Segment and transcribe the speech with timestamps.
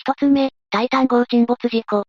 [0.00, 2.04] 一つ目、タイタン号沈没事故。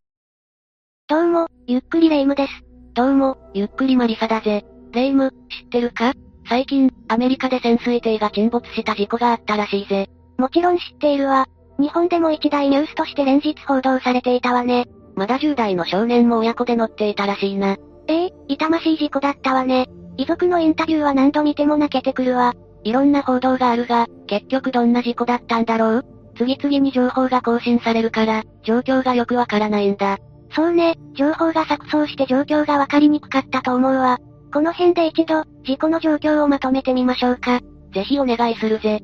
[1.08, 2.54] どうも、ゆっくりレ夢ムです。
[2.94, 4.64] どうも、ゆっくりマリサだぜ。
[4.92, 6.14] レ夢ム、知ってるか？
[6.48, 10.08] 最近、アメリカで潜水艇が沈没した事故があったらしいぜ。
[10.38, 11.48] もちろん知っているわ。
[11.80, 14.86] 日本でも一大ニュースとして連日報道されていたわね。
[15.16, 17.76] まだ10代の少年も親子で乗っていたらしいな。
[18.08, 19.88] ええ痛ましい事故だったわね。
[20.16, 22.54] 遺族のインタビューは何度見ても泣けてくるわ。
[22.84, 26.19] いろんな報道があるが、結局どんな事故だったんだろう？
[26.40, 30.18] 次々に情報が更新されるから、状況がよくわからないんだ。
[30.56, 34.20] そうね、情報が錯綜して状況がわかりにくかったと思うわ。
[34.54, 37.60] この辺で一度、事故の状況をまとめてみましょうか。
[37.94, 39.02] ぜひお願いするぜ。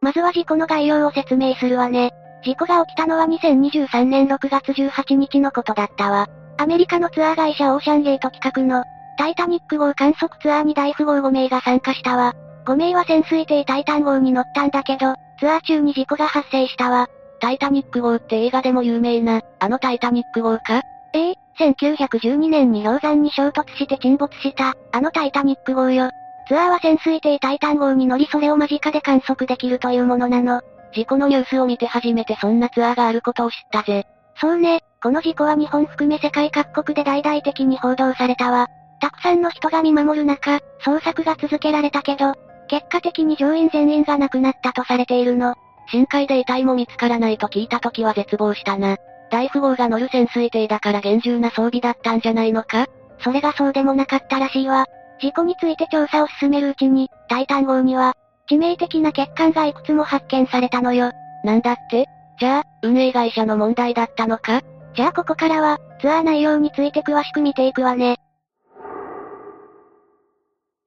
[0.00, 2.12] まずは事故の概要を説明するわね。
[2.42, 6.28] 事故が起きたのは2023年6月18日のことだったわ。
[6.56, 8.84] アメリカのツアー会社オーシャンゲート企画の、
[9.18, 12.34] タイタニック号観測ツアーに大富豪5名が参加したわ。
[12.64, 17.08] 5名は潜水艇タイタン号に乗ったんだけど、ツアー中に事故が発生したわ。
[17.40, 20.82] タイタニック号って映画でも有名な、あのタイタニック号か？
[21.12, 26.10] ええ1912年に氷山に衝突して沈没した、あのタイタニック号よ。
[26.48, 30.60] ツアーは潜水艇タイタン号に乗りそれを間近で観測できるというものなの。
[30.94, 34.06] 事故のニュースを見て初めてそんなツアーがあることを知ったぜ。
[34.40, 38.68] そうね、この事故は日本含め世界各国で大々的に報道されたわ。
[39.00, 42.34] たくさんの人が見守る中、捜索が続けられたけど、
[42.68, 45.54] 結果的に乗員全員が亡くなったとされているの。
[45.88, 48.96] 深海で遺体も見つからないと聞いた時は絶望したな。
[49.30, 52.86] 大富豪が乗る潜水艇だから厳重な装備だったんじゃないのか？
[53.20, 54.86] それがそうでもなかったらしいわ。
[55.20, 58.14] 事故について調査を進めるうちに、タイタン号には、
[58.50, 61.10] 致命的な欠陥がいくつも発見されたのよ。
[61.42, 62.06] なんだって？
[62.38, 64.60] じゃあ、運営会社の問題だったのか？
[64.94, 68.16] じゃあここからは、ツアー内容について詳しく見ていくわね。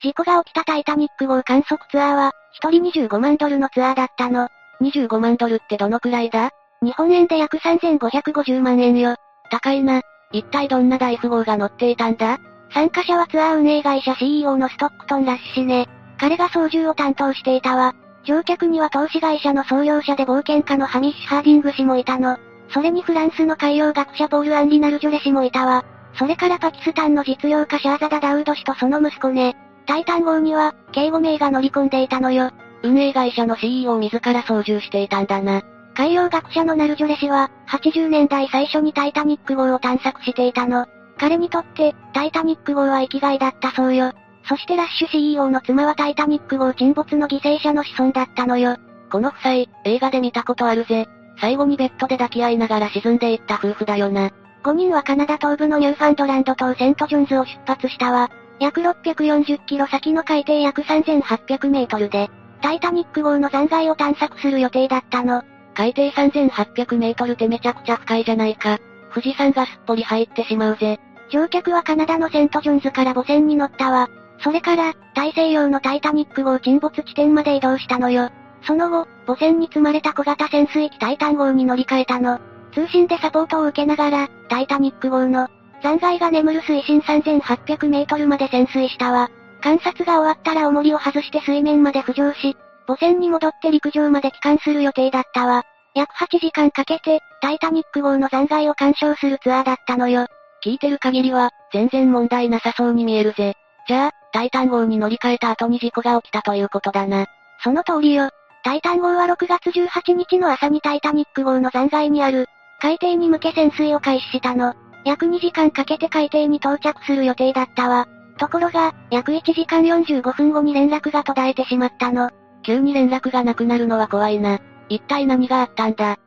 [0.01, 2.31] 事故が起きたタイタニック号観測ツアーは、
[2.63, 4.47] 1人25万ドルのツアーだったの。
[4.81, 6.51] 25万ドルってどのくらいだ？
[6.81, 9.15] 日本円で約3550万円よ。
[9.51, 10.01] 高いな。
[10.31, 12.39] 一体どんな大富豪が乗っていたんだ？
[12.73, 15.89] 参加者はツアー運営会社 CEO のストックトン・ラッシュね。
[16.17, 17.93] 彼が操縦を担当していたわ。
[18.23, 22.37] 乗客には投資会社の創業者で冒険家のハミッシュ・ハーディング氏もいたの。
[22.73, 25.83] それにフランスの海洋学者ポール・アンリ・ナルジョレ氏もいたわ。
[26.17, 29.57] それからパキスタンの実業家シャーザダ・ダウド氏とその息子ね。
[29.89, 32.51] タイタン号には、計5名が乗り込んでいたのよ。
[32.83, 35.63] 運営会社の CEO 自ら操縦していたんだな。
[35.95, 40.85] 海洋学者のナルジョレ氏は、80年代最初にタイタニック号を探索していたの。
[41.17, 44.11] 彼にとって、タイタニック号は生きがいだったそうよ。
[44.47, 48.77] そしてラッシュ CEO の妻はタイタニック号沈没の犠牲者の子孫だったのよ。
[49.11, 49.53] この夫妻、
[49.85, 51.07] 映画で見たことあるぜ。
[51.41, 54.29] 最後にベッドで抱き合いながら沈んでいった夫婦だよな。
[54.63, 58.29] 5人はカナダ東部のニューファンドランド島セントジョンズを出発したわ。
[58.59, 62.29] 約640キロ先の海底約3800メートルで、
[62.61, 65.43] タイタニック号の残骸を探索する予定だったの。
[65.73, 68.79] 海底3800メートルってめちゃくちゃ深いじゃないか。
[69.13, 70.99] 富士山がすっぽり入ってしまうぜ。
[71.29, 74.09] 乗客はカナダのセントジョンズから母船に乗ったわ。
[74.39, 78.29] それから、大西洋のタイタニック号沈没地点まで移動したのよ。
[78.63, 82.39] その後、母船に積まれた小型潜水機タイタン号に乗り換えたの。
[82.73, 85.47] 通信でサポートを受けながら、タイタニック号の
[85.81, 89.29] 残骸が眠る水深3800メートルまで潜水したわ。
[89.61, 92.57] 観察が終わったら重りを外して水面まで浮上し、
[92.87, 95.63] 母船に戻って陸上まで帰還する予定だったわ。
[95.95, 100.27] 約8時間かけて、タイタニック号の残骸を鑑賞するツアーだったのよ。
[100.63, 103.55] 聞いてる限りは、全然問題なさそうに見えるぜ。
[103.87, 107.25] じゃあ、タイタン号に乗り換えた後に事故が起きたということだな。
[107.63, 108.29] その通りよ。
[108.63, 112.47] タイタン号は6月18日の朝にタイタニック号の残骸にある、
[112.81, 114.73] 海底に向け潜水を開始したの。
[115.05, 118.07] 約2時間かけて海底に到着する予定だったわ。
[118.37, 122.29] ところが、約1時間45分後に連絡が途絶えてしまったの。
[122.63, 124.59] 急に連絡がなくなるのは怖いな。
[124.89, 126.17] 一体何があったんだ？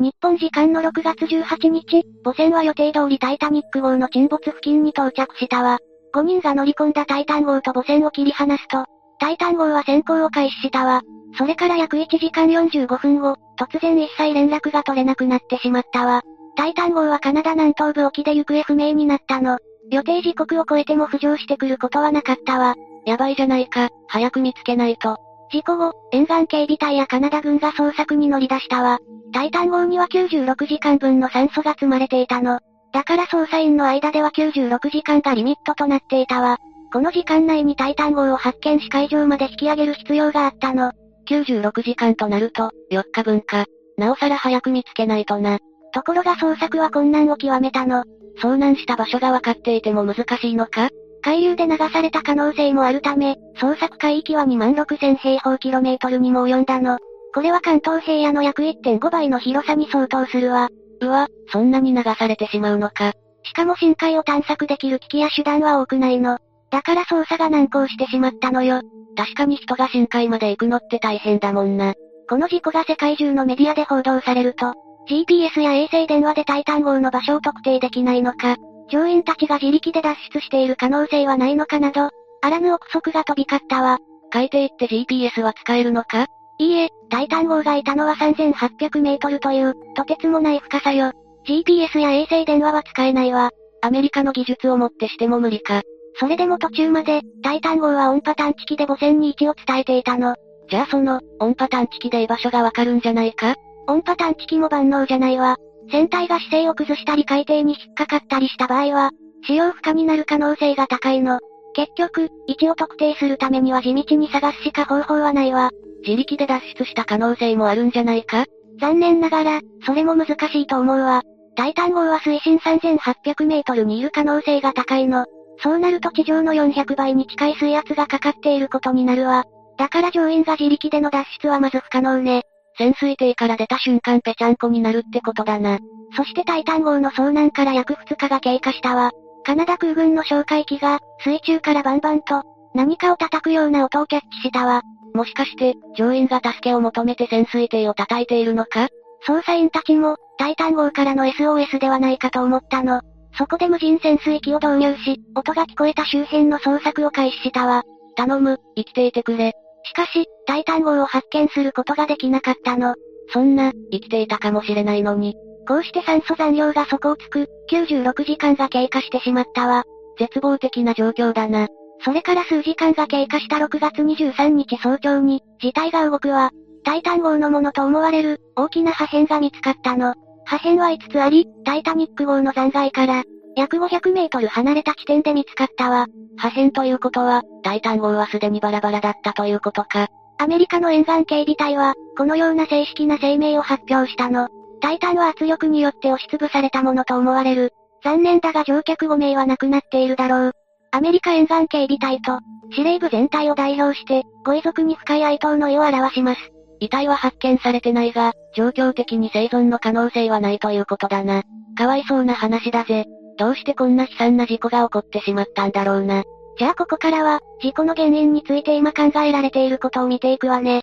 [0.00, 5.78] 日本時間の6月18日、母船は予定通りタイタニック号の沈没付近に到着したわ。
[6.14, 8.86] 5人が乗り込んだタイタン号と母船を切り離すと、
[9.18, 11.02] タイタン号は潜航を開始したわ。
[11.36, 16.22] それから約1時間45分後、突然一切連絡が取れなくなってしまったわ。
[16.56, 19.58] タイタン号はカナダ南東部沖で行方不明になったの。
[19.90, 22.74] 予定時刻を超えても浮上してくることはなかったわ。
[23.06, 25.16] やばいじゃないか、早く見つけないと。
[25.50, 28.98] 事故後、沿岸警備隊やカナダ軍が捜索に乗り出したわ。
[29.32, 32.60] タイタン号には96時間分の酸素が積まれていたの。
[32.92, 36.58] だから捜査員の間では96時間がリミットとなっていたわ。
[36.92, 40.92] この時間内にタイタン号を発見し海上まで引き上げる必要があったの。
[41.30, 43.66] 96時間となると、4日分か。
[43.96, 45.58] なおさら早く見つけないとな。
[45.92, 48.04] ところが捜索は困難を極めたの。
[48.42, 50.88] 遭難した場所が分かっていても難しいのか
[51.22, 56.98] 海流で流された可能性もあるため、捜索海域は2万6000平方キロメートルにも及んだの。
[57.34, 60.68] これは関東平野の約1.5倍の広さに相当するわ。
[61.00, 63.12] うわ、そんなに流されてしまうのか。
[63.44, 66.38] しかも深海を探索できる機器や手段は多くないの。
[66.70, 68.80] だから捜査が難航してしまったのよ。
[69.16, 71.94] 確かに人が深海まで行くのって大変だもんな。
[72.28, 74.74] この事故が世界中のメディアで報道されると、
[75.08, 78.56] GPS や衛星電話でタイタン号の場所を特定できないのか、
[78.88, 82.10] 乗員たちが自力で脱出している可能性はないのかなど、
[82.42, 83.98] あらぬ憶測が飛び交ったわ。
[84.30, 86.26] 海底って GPS は使えるのか？
[86.58, 91.12] いいえ、タイタン号がいたのは3800メートルという、とてつもない深さよ。
[91.48, 93.50] GPS や衛星電話は使えないわ。
[93.82, 95.82] アメリカの技術をもってしても無理か。
[96.16, 100.34] それでも途中まで、タイタン号は音波探知機で母船に位置を伝えていたの。
[100.68, 103.54] じゃあその、音波探知機で居場所がわかるんじゃないか？
[103.86, 105.56] 音波探知機も万能じゃないわ。
[105.90, 109.10] 船体が姿勢を崩したり海底に引っかかったりした場合は、
[109.46, 111.40] 使用不可になる可能性が高いの。
[111.74, 115.70] 結局、位置を特定するためには地道に探すしか方法はないわ。
[116.04, 118.44] 自力で脱出した可能性もあるんじゃないか？
[118.80, 121.22] 残念ながら、それも難しいと思うわ。
[121.56, 125.26] タイタン号は水深3800メートルにいる可能性が高いの。
[125.62, 129.44] そうなると地上の400倍に近い水圧がかかっていることになるわ。
[129.76, 132.42] だから乗員が自力での脱出はまず不可能ね。
[132.78, 135.78] 潜水艇から出た瞬間ぺちゃんこになるってことだな。
[136.16, 139.10] そしてタイタン号の遭難から約2日が経過したわ。
[139.44, 142.42] カナダ空軍の哨戒機が、水中からバンバンと、
[142.74, 144.82] 何かを叩くような音をキャッチしたわ。
[145.14, 148.88] もしかして、乗員が助けを求めて潜水艇を叩いているのか？
[149.26, 153.02] 捜査員たちも、タイタン号からの SOS ではないかと思ったの。
[153.36, 157.82] そこで無人潜水機を導入し、音が聞こえた周辺の捜索を開始したわ。
[158.16, 159.52] 頼む、生きていてくれ。
[159.84, 162.94] しかし、タイタン号を発見することができなかったの。
[163.32, 165.34] そんな、生きていたかもしれないのに。
[165.66, 169.84] こうして酸素残量が底をつく、96時間が経過してしまったわ。
[170.18, 171.68] 絶望的な状況だな。
[172.04, 176.50] それから数時間が経過した6月23日早朝に、事態が動くわ。
[176.82, 180.14] タイタン号のものと思われる、大きな破片が見つかったの。
[180.50, 183.22] 破片は5つあり、タイタニック号の残骸から、
[183.54, 186.08] 約500メートル離れた地点で見つかったわ。
[186.36, 190.08] 破片ということは、タイタン号はすでにバラバラだったということか。
[190.38, 194.48] アメリカの沿岸警備隊は、このような正式な声明を発表したの。
[194.80, 197.70] タイタンは圧力によって押しつぶされたものと思われる。
[198.02, 200.52] 残念だが乗客5名は亡くなっているだろう。
[200.90, 202.40] アメリカ沿岸警備隊と、
[202.72, 206.40] 司令部全体を代表して、ご遺族に深い哀悼の意を表します。
[206.80, 211.42] 遺体は発見されてないが、状況的に生存の可能性はないということだな。
[211.76, 213.04] かわいそうな話だぜ。
[213.38, 216.24] どうしてこんな悲惨な事故が起こってしまったんだろうな。
[216.58, 220.82] じゃあここからは、事故の原因について今考えられていることを見ていくわね。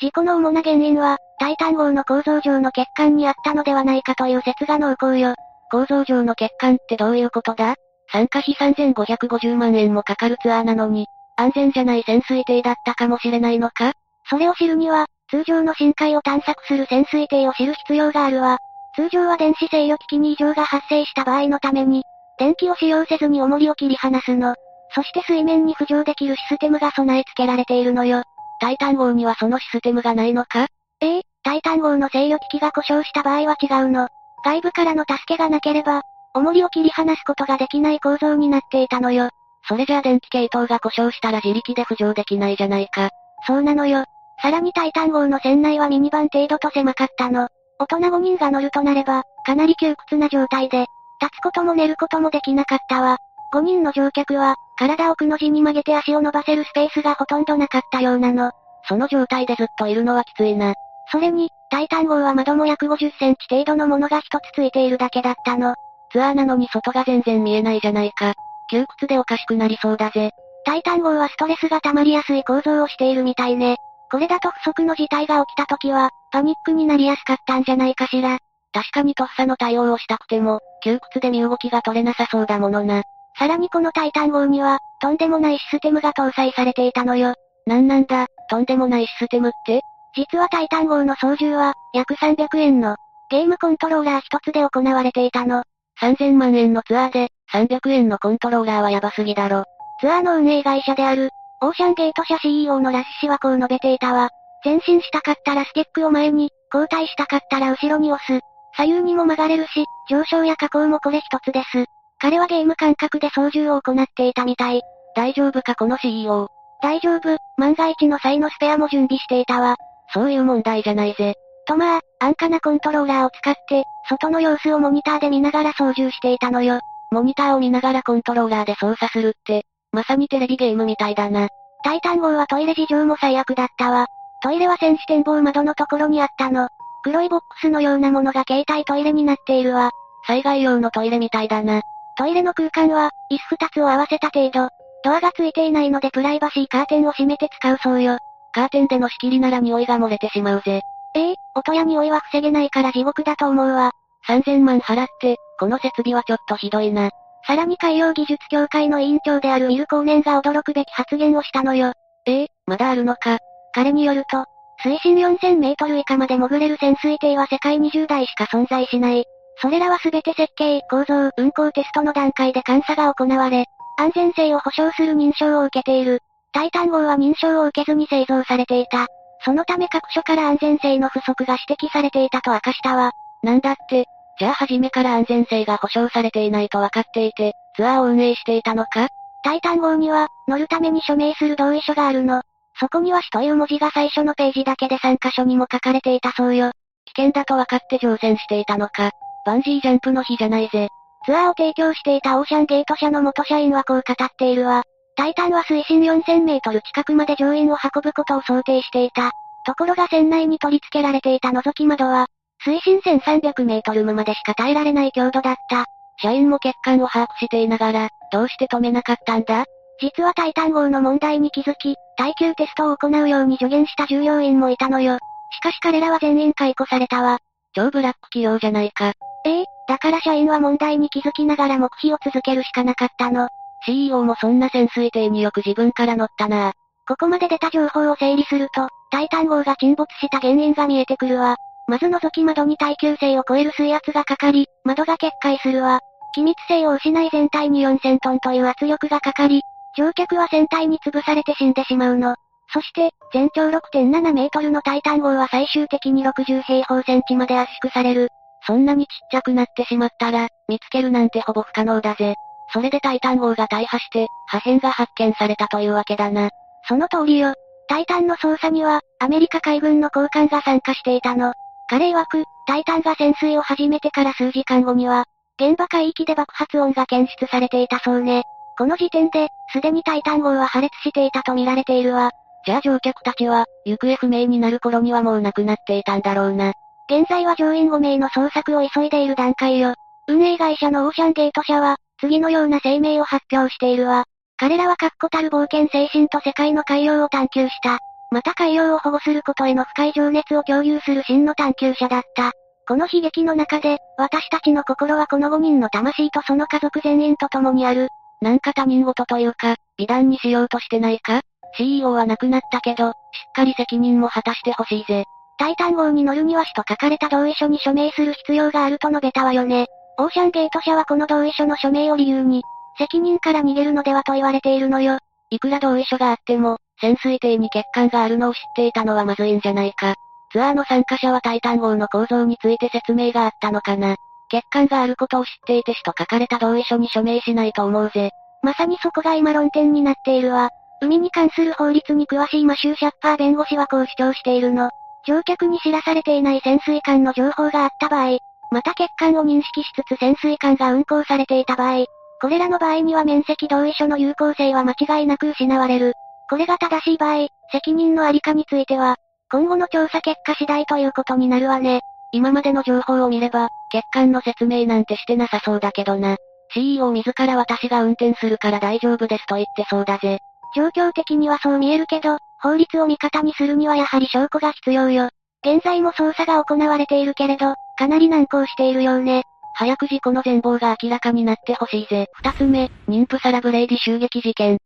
[0.00, 5.34] 事故の主な原因は、タイタン号の構造上の欠陥にあったのではないかという説が濃厚よ。
[5.70, 7.74] 構造上の欠陥ってどういうことだ？
[8.12, 11.06] 参加費3550万円もかかるツアーなのに、
[11.36, 13.92] 安全じゃない潜水艇だったかもしれないのか？
[14.28, 18.58] それを知るには、通常の深海を探索する潜水艇を知る必要があるわ。
[18.94, 22.02] 通常は電子制御機器に異常が発生した場合のために、
[22.38, 24.54] 電気を使用せずに重りを切り離すの。
[24.94, 28.24] そして水面に浮上できるシステムが備え付けられているのよ。
[28.60, 30.66] タイタン号にはそのシステムがないのか？
[31.00, 34.08] ええ、タイタン号の制御機器が故障した場合は違うの。
[34.44, 36.02] 外部からの助けがなければ、
[36.34, 39.30] 重りを切り離すことができない構造になっていたのよ。
[39.68, 43.10] それじゃあ電気系統が故障したら自力で浮上できないじゃないか。
[43.46, 44.04] そうなのよ。
[44.40, 47.48] さらにタイタン号の船内はミニバン程度と狭かったの。
[47.78, 50.86] 大人5人が乗るとなれば、かなり窮屈な状態で、
[51.20, 53.18] 立つことも寝ることもできなかったわ。
[53.54, 58.50] 5人の乗客は、体をくの字に曲げて足を伸ばせるスペースがほとんどなかったようなの。
[58.88, 60.74] その状態でずっといるのはきついな。
[61.10, 65.74] それに、タイタン号は窓も約50センチ程度のものが一つついているだけだったの。
[66.10, 68.34] ツアーなのに外が全然見えないじゃないか。
[68.72, 70.30] 窮屈でおかしくなりそうだぜ。
[70.64, 73.76] タイタン号はストレスが溜まりやすい構造をしているみたいね。
[74.10, 78.38] これだと不測の事態が起きた時は、パニックになりやすかったんじゃないかしら。
[78.72, 83.02] 確かにとっさの対応をしたくても、窮屈で身動きが取れなさそうだものな。
[83.38, 87.34] さらにこのタイタン号には、とんでもないシステムが搭載されていたのよ。
[87.66, 89.80] なんなんだ、とんでもないシステムって？
[90.14, 92.96] 実はタイタン号の操縦は、約300円の、
[93.30, 95.62] ゲームコントローラー一つで行われていたの。
[96.00, 99.64] 3000万円のツアーで、300円のコントローラーはやばすぎだろ。
[100.00, 101.30] ツアーの運営会社である、
[101.60, 104.30] オーシャンゲート社 CEO のラッシュ氏はこう述べていたわ。
[104.64, 108.42] 前進したかったらスティックを前に、後退したかったら後ろに押す。
[108.76, 111.84] 左右にも曲がれるし、上昇や下降もこれ一つです。
[112.20, 114.80] 彼はゲーム感覚で操縦を行っていたみたい。
[115.14, 116.48] 大丈夫かこの CEO。
[116.80, 119.76] 大丈夫、万が一の際のスペアも準備していたわ。
[120.14, 121.34] そういう問題じゃないぜ。
[121.66, 126.80] とまあ、安価なコントローラーを使って、外の様子をモニターで見ながら操縦していたのよ。
[127.12, 131.48] モニターを見ながらコントローラーで操作するって、まさにテレビゲームみたいだな。
[131.84, 134.06] タイタン号はトイレ事情も最悪だったわ。
[134.42, 136.68] トイレは戦士展望窓のところにあったの。
[137.04, 139.90] 黒いボックスのようなものが携帯トイレになっているわ。
[140.26, 141.82] 災害用のトイレみたいだな。
[142.16, 144.68] トイレの空間は、椅子二つを合わせた程度。
[145.04, 148.18] ドアがついていないのでプライバシーカーテンを閉めて使うそうよ。
[148.52, 150.82] カーテンでの仕切りなら匂いが漏れてしまうぜ。
[151.14, 153.90] ええー、音や匂いは防げないから地獄だと思うわ。
[154.28, 157.10] 3000万払って、この設備はちょっとひどいな。
[157.46, 161.92] さらに海洋技術協会の委員長であるウィルコーネンが驚くべき発言をしたのよ。
[162.26, 163.38] ええー、まだあるのか。
[163.72, 164.44] 彼によると、
[164.82, 169.24] 水深4000メートル以下まで潜れる潜水艇は世界20台しか存在しない。
[169.58, 173.66] それらはすべて設計、構造、運航テストの段階で監査が行われ、
[173.98, 176.22] 安全性を保証する認証を受けている。
[176.52, 179.06] タイタン号は認証を受けずに製造されていた。
[179.44, 183.12] そのため各所から安全性の不足が指摘されていたと明かしたわ。
[183.44, 184.06] なんだって、
[184.42, 189.06] じゃあ初めから安全性が保証されていないと分かっていて、ツアーを運営していたのか？
[189.44, 192.42] タイタン号には、乗るために署名する同意書があるの。
[192.80, 196.72] そこには死という文字が最初のページだけで3箇所にも書かれていたそうよ。
[197.14, 199.10] 危険だと分かって乗船していたのか？
[199.46, 200.88] バンジージャンプの日じゃないぜ。
[201.24, 204.82] ツアーを提供していたオーシャンゲート社の元社員はこう語っているわ。
[205.14, 209.30] タイタンは水深4000メートル近くまで乗員を運ぶことを想定していた。
[209.64, 212.26] ところが船内に取り付けられていた覗き窓は、
[212.64, 215.86] 水深1300メートルまでしか耐えられない強度だった。
[216.18, 219.64] 社員も欠陥を把握していながら、どうして止めなかったんだ？
[220.00, 225.18] 実はタイタン号の問題に気づき、耐久テストを行うように助言した従業員もいたのよ。
[225.50, 227.38] しかし彼らは全員解雇されたわ。
[227.74, 229.12] 超ブラック企業じゃないか。
[229.44, 233.48] ええだから社員は問題に気づきながら黙秘を続けるしかなかったの。
[233.84, 236.72] CEO もそんな潜水艇によく自分から乗ったな
[237.08, 241.56] ここまで出た情報を整理すると、タイタン号が沈没した原因が見えてくるわ。
[241.92, 246.00] まず覗き窓に耐久性を超える水圧がかかり、窓が決壊するわ。
[246.34, 249.60] 機密性を失い全体に4000トンという圧力がかかり、
[249.98, 252.36] 乗客は船体に潰されて死んでしまうの。
[252.72, 258.28] そして、全長6.7メートルのタイタン号は最終的に60平方センチまで圧縮される。
[258.66, 262.36] そんなにちっちゃくなってしまったら、見つけるなんてほぼ不可能だぜ。
[262.72, 266.48] それでタイタン号が大破して、破片が発見されたというわけだな。
[266.88, 267.52] その通りよ。
[267.86, 271.52] タイタンの捜査には、アメリカ海軍の高官が参加していたの。
[271.92, 275.26] 彼曰く、タイタンが潜水を始めてから数時間後には、
[275.60, 278.44] 現場海域で爆発音が検出されていたそうね。
[278.78, 282.30] この時点で、すでにタイタン号は破裂していたと見られているわ。
[282.64, 286.72] じゃあ乗客たちは、行方不明になる頃にはもう亡くなっていたんだろうな。
[287.10, 289.92] 現在は乗員5名の捜索を急いでいる段階よ。
[290.28, 294.24] 運営会社のオーシャンゲート社は、次のような声明を発表しているわ。
[294.56, 297.98] 彼らは確固たる冒険精神と世界の海洋を探求した。
[298.32, 302.52] また海洋を保護することへの深い情熱を共有する真の探求者だった。
[302.88, 308.08] この悲劇の中で、私たちの心はこの5人の魂とその家族全員と共にある。
[308.40, 311.42] なんか他人事というか、美談にしようとしてないか
[311.76, 313.14] ?CEO は亡くなったけど、しっ
[313.54, 315.24] かり責任も果たしてほしいぜ。
[315.58, 319.88] タイタン号に乗るには死と書かれた同意書に署名する必要があると述べたわよね。
[320.18, 322.62] オーシャンゲート社はこの同意書の署名を理由に、
[322.96, 325.18] 責任から逃げるのではと言われているのよ。
[325.50, 330.14] いくら同意書があっても、潜水艇に欠陥があるのを知っていたのはまずいんじゃないか。
[330.52, 334.16] ツアーの参加者はタイタン号の構造について説明があったのかな。
[334.50, 338.30] 欠陥があることを知っていて死と書かれた同意書に署名しないと思うぜ。
[338.62, 340.70] まさにそこが今論点になっているわ。
[341.00, 344.90] 海に関する法律に詳しいマシュー・シャッパー弁護士はこう主張しているの。
[345.26, 348.38] 乗客に知らされていない潜水艦の情報があった場合、
[348.70, 352.04] また欠陥を認識しつつ潜水艦が運航されていた場合、
[352.40, 356.14] これらの場合には面積同意書の有効性は間違いなく失われる。
[356.52, 359.16] これが正しい場合、責任のありかについては、
[359.50, 362.02] 今後の調査結果次第ということになるわね。
[362.30, 366.36] 今までの情報を見れば、欠陥の説明なんてしてなさそうだけどな。
[366.74, 370.40] CEO 自ら私が運転するから大丈夫ですと言ってそうだぜ。
[370.76, 375.30] 状況的にはそう見えるけど、法律を味方にするにはやはり証拠が必要よ。
[375.66, 379.44] 現在も捜査が行われているけれど、かなり難航しているようね。
[379.74, 382.26] 早く事故の全貌が明らかになってほしいぜ。
[382.34, 384.76] 二つ目、妊婦サラブレイディ襲撃事件。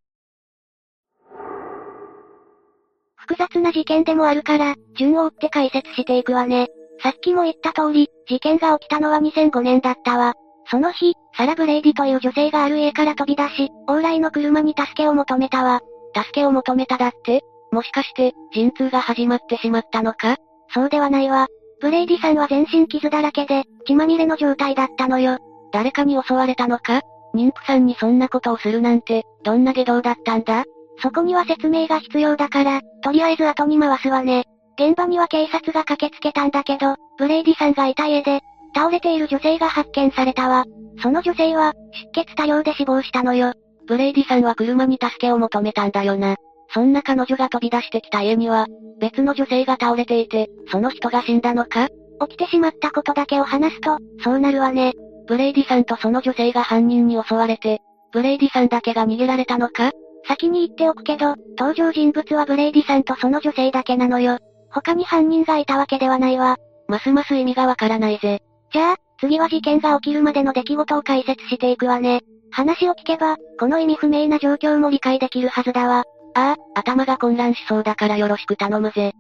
[3.28, 6.68] 複雑な事件でもあるから、順を追って解説していくわね。
[7.02, 10.35] さっきも言った通り、事件が起きたのは2005年だったわ。
[10.71, 15.80] その日、サラ・ブレイディという女性がある家から飛び出し、往来の車に助けを求めたわ。
[16.14, 17.42] 助けを求めただって？
[17.73, 20.37] もしかして、陣痛が始まってしまったのか？
[20.73, 21.49] そうではないわ。
[21.80, 25.38] ブレイディさんは全身傷だらけで、血まみれの状態だったのよ。
[25.73, 27.02] 誰かに襲われたのか？
[27.35, 30.64] 妊婦さんにそんなことをするなんて、どんな外道だったんだ？
[31.03, 34.45] そこには説明が必要だから、とりあえず後に回すわね。
[34.79, 38.41] 現場には警察が駆けつけたんだけど、ブレイディさんがいた家で、
[38.75, 40.65] 倒れている女性が発見されたわ。
[41.03, 41.73] その女性は、
[42.15, 43.53] 出血多量で死亡したのよ。
[43.87, 46.37] ブレイディさんは車に助けを求めたんだよな。
[46.75, 48.67] そんな彼女が飛び出してきた家には、
[48.99, 51.88] 別の女性が倒れていて、その人が死んだのか？
[52.29, 54.95] 起きてしまったことだけを話すと、そうなるわね。
[55.26, 57.81] ブレイディさんとその女性が犯人に襲われて、
[58.12, 59.93] ブレイディさんだけが逃げられたのか？
[60.26, 64.38] 先に言っておくけど、登場人物はブレイディさんとその女性だけなのよ。
[64.71, 66.56] 他に犯人がいたわけではないわ。
[66.88, 68.42] ますます意味がわからないぜ。
[68.73, 72.23] じゃあ、次は事件が起きるまでの出来事を解説していくわね。
[72.50, 76.04] 話を聞けば、この意味不明な状況も理解できるはずだわ。
[76.35, 79.12] ああ、頭が混乱しそうだからよろしく頼むぜ。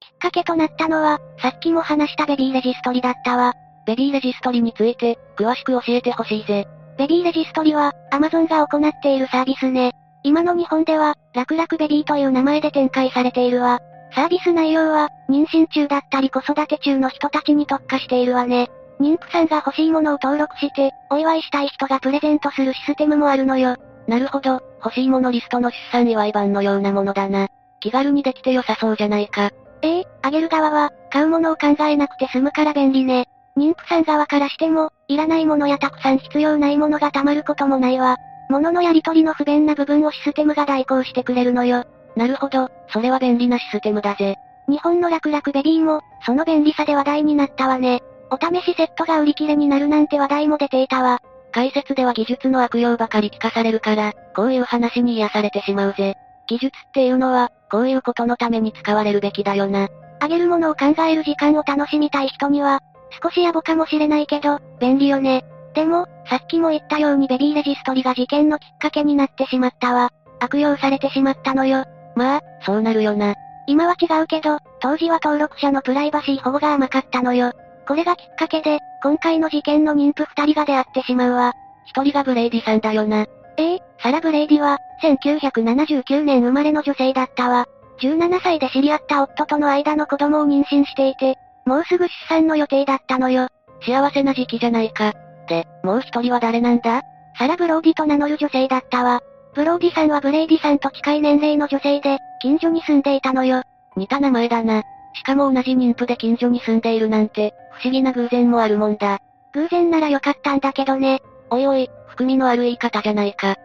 [0.00, 3.54] きっかけとなったのは、さっきも話したベビーレジストリだったわ。
[3.86, 6.66] ベビーレジストリについて、詳しく教えてほしいぜ。
[7.00, 9.92] ベビーレジストリは、アマゾンが行っているサービスね。
[10.22, 13.80] 今の日本では、楽々ベビーという名前で展開されているわ。
[14.14, 18.68] サービス内容は、妊娠中だったり子育て中の人たちに特化しているわね。
[19.00, 23.76] 妊婦さんが欲しいものを登録して、お祝いしたい人がプレゼントするシステムもあるのよ。
[24.06, 27.48] なるほど、欲しいものリストの出産祝い版のようなものだな。
[27.80, 29.48] 気軽にできて良さそうじゃないか。
[29.80, 33.24] ええあげる側は、買うものを考えなくて済むから便利ね。
[33.60, 38.16] 妊婦さん側からしても、いらないものやたくさん必要ないものが溜まることもないわ。
[38.48, 41.84] 物のやり取りの不便な部分をシステムが代行してくれるのよ。
[42.16, 44.36] なるほど、それは便利なシステムだぜ。
[44.66, 48.00] 日本の楽々ベビーも、その便利さで話題になったわね。
[48.30, 51.20] お試しセットが売り切れになるなんて話題も出ていたわ。
[51.52, 56.14] 解説では技術の悪用ばかり聞かされるから、こういう話に癒されてしまうぜ。
[56.46, 59.88] 技術っていうのは、こういうことのために使われるべきだよな。
[60.20, 62.80] あげるものを考える時間を楽しみたい人には、
[63.22, 65.44] 少し野暮かもしれないけど、便利よね。
[65.74, 70.10] でも、さっきも言ったようにベビーレジストリが事件のきっかけになってしまったわ。
[70.40, 71.84] 悪用されてしまったのよ。
[72.16, 73.34] まあ、そうなるよな。
[73.66, 77.52] 今は違うけど、当時は登録者のプライバシー保護が甘かったのよ。
[77.86, 81.52] これがきっかけで、今回の事件の妊婦二人が出会ってしまうわ。
[81.86, 83.26] 一人がブレイディさんだよな。
[83.56, 87.66] ええサラ・ブレイディは、1979年生まれの女性だったわ。
[88.00, 93.48] 17歳で知り合った夫との間の子供を妊娠していて、もうすぐ出産の予定だったのよ。
[93.86, 95.12] 幸せな時期じゃないか。
[95.48, 97.02] で、もう一人は誰なんだ？
[97.38, 99.20] サラ・ブローディと名乗る女性だったわ。
[99.54, 103.62] ブローディさんはブレイディさんと近い年齢の女性で、近所に住んでいたのよ。
[103.96, 104.82] 似た名前だな。
[105.14, 109.18] しかも同じ妊婦で近所に住んでいるなんて、不思議な偶然もあるもんだ。
[109.52, 111.20] 偶然ならよかったんだけどね。
[111.50, 113.56] おいおい、含みのある言い方じゃないか。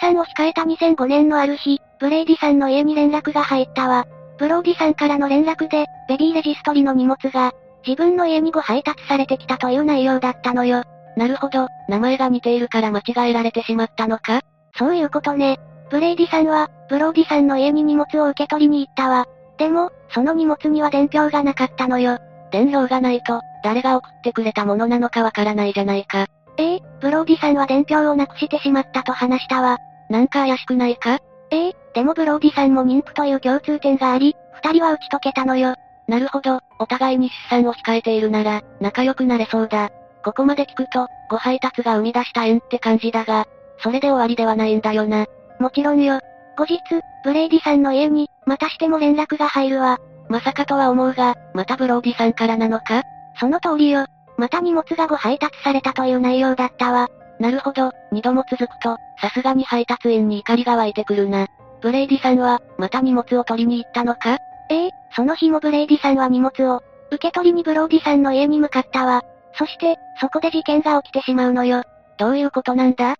[0.00, 4.06] 出産を控えた2005年のある日、ブレイディさんの家に連絡が入ったわ。
[4.42, 7.52] ブローディさんからの連絡で、ベビーレジストリの荷物が、
[7.86, 10.82] 自分の家に誤配達されてきたという内容だったのよ。
[11.16, 14.40] なるほど、名前が似ているから間違えられてしまったのか？
[14.76, 15.60] そういうことね。
[15.90, 19.26] ブレイディさんは、ブローディさんの家に荷物を受け取りに行ったわ。
[19.58, 22.18] でも、その荷物には伝票がなかったのよ。
[22.50, 26.26] 伝票がないと、誰が送ってくれたものなのかわからないじゃないか。
[26.56, 29.78] ええブローディさんは伝票をなくしてしまったと話したわ。
[30.10, 31.20] なんか怪しくないか？
[31.52, 35.74] ええでもブローディさんも妊婦という共通点があり、二人は打ち解けたのよ。
[36.08, 39.90] なるほど、お互いに出産を控えているなら、仲良くなれそうだ。
[40.24, 43.46] ここまで聞くと、誤配達が生み出した縁って感じだが、
[43.82, 45.26] それで終わりではないんだよな。
[45.60, 46.20] もちろんよ。
[46.56, 46.80] 後日、
[47.22, 49.98] ブレイディさんの家に、またしても連絡が入るわ。
[50.28, 53.02] まさかとは思うが、またブローディさんからなのか？
[53.38, 54.06] その通りよ。
[54.38, 57.08] また荷物が誤配達されたという内容だったわ。
[57.42, 61.48] なるほど、二度も続くと、さすがに配達員に怒りが湧いてくるな。
[61.80, 64.38] ブレイディさんは、また荷物を取りに行ったのか？
[64.70, 69.22] ええその日もブレイディさんは荷物を、受け取りにブローディさんの家に向かったわ。
[69.54, 71.82] そして、そこで事件が起きてしまうのよ。
[72.16, 73.16] どういうことなんだ？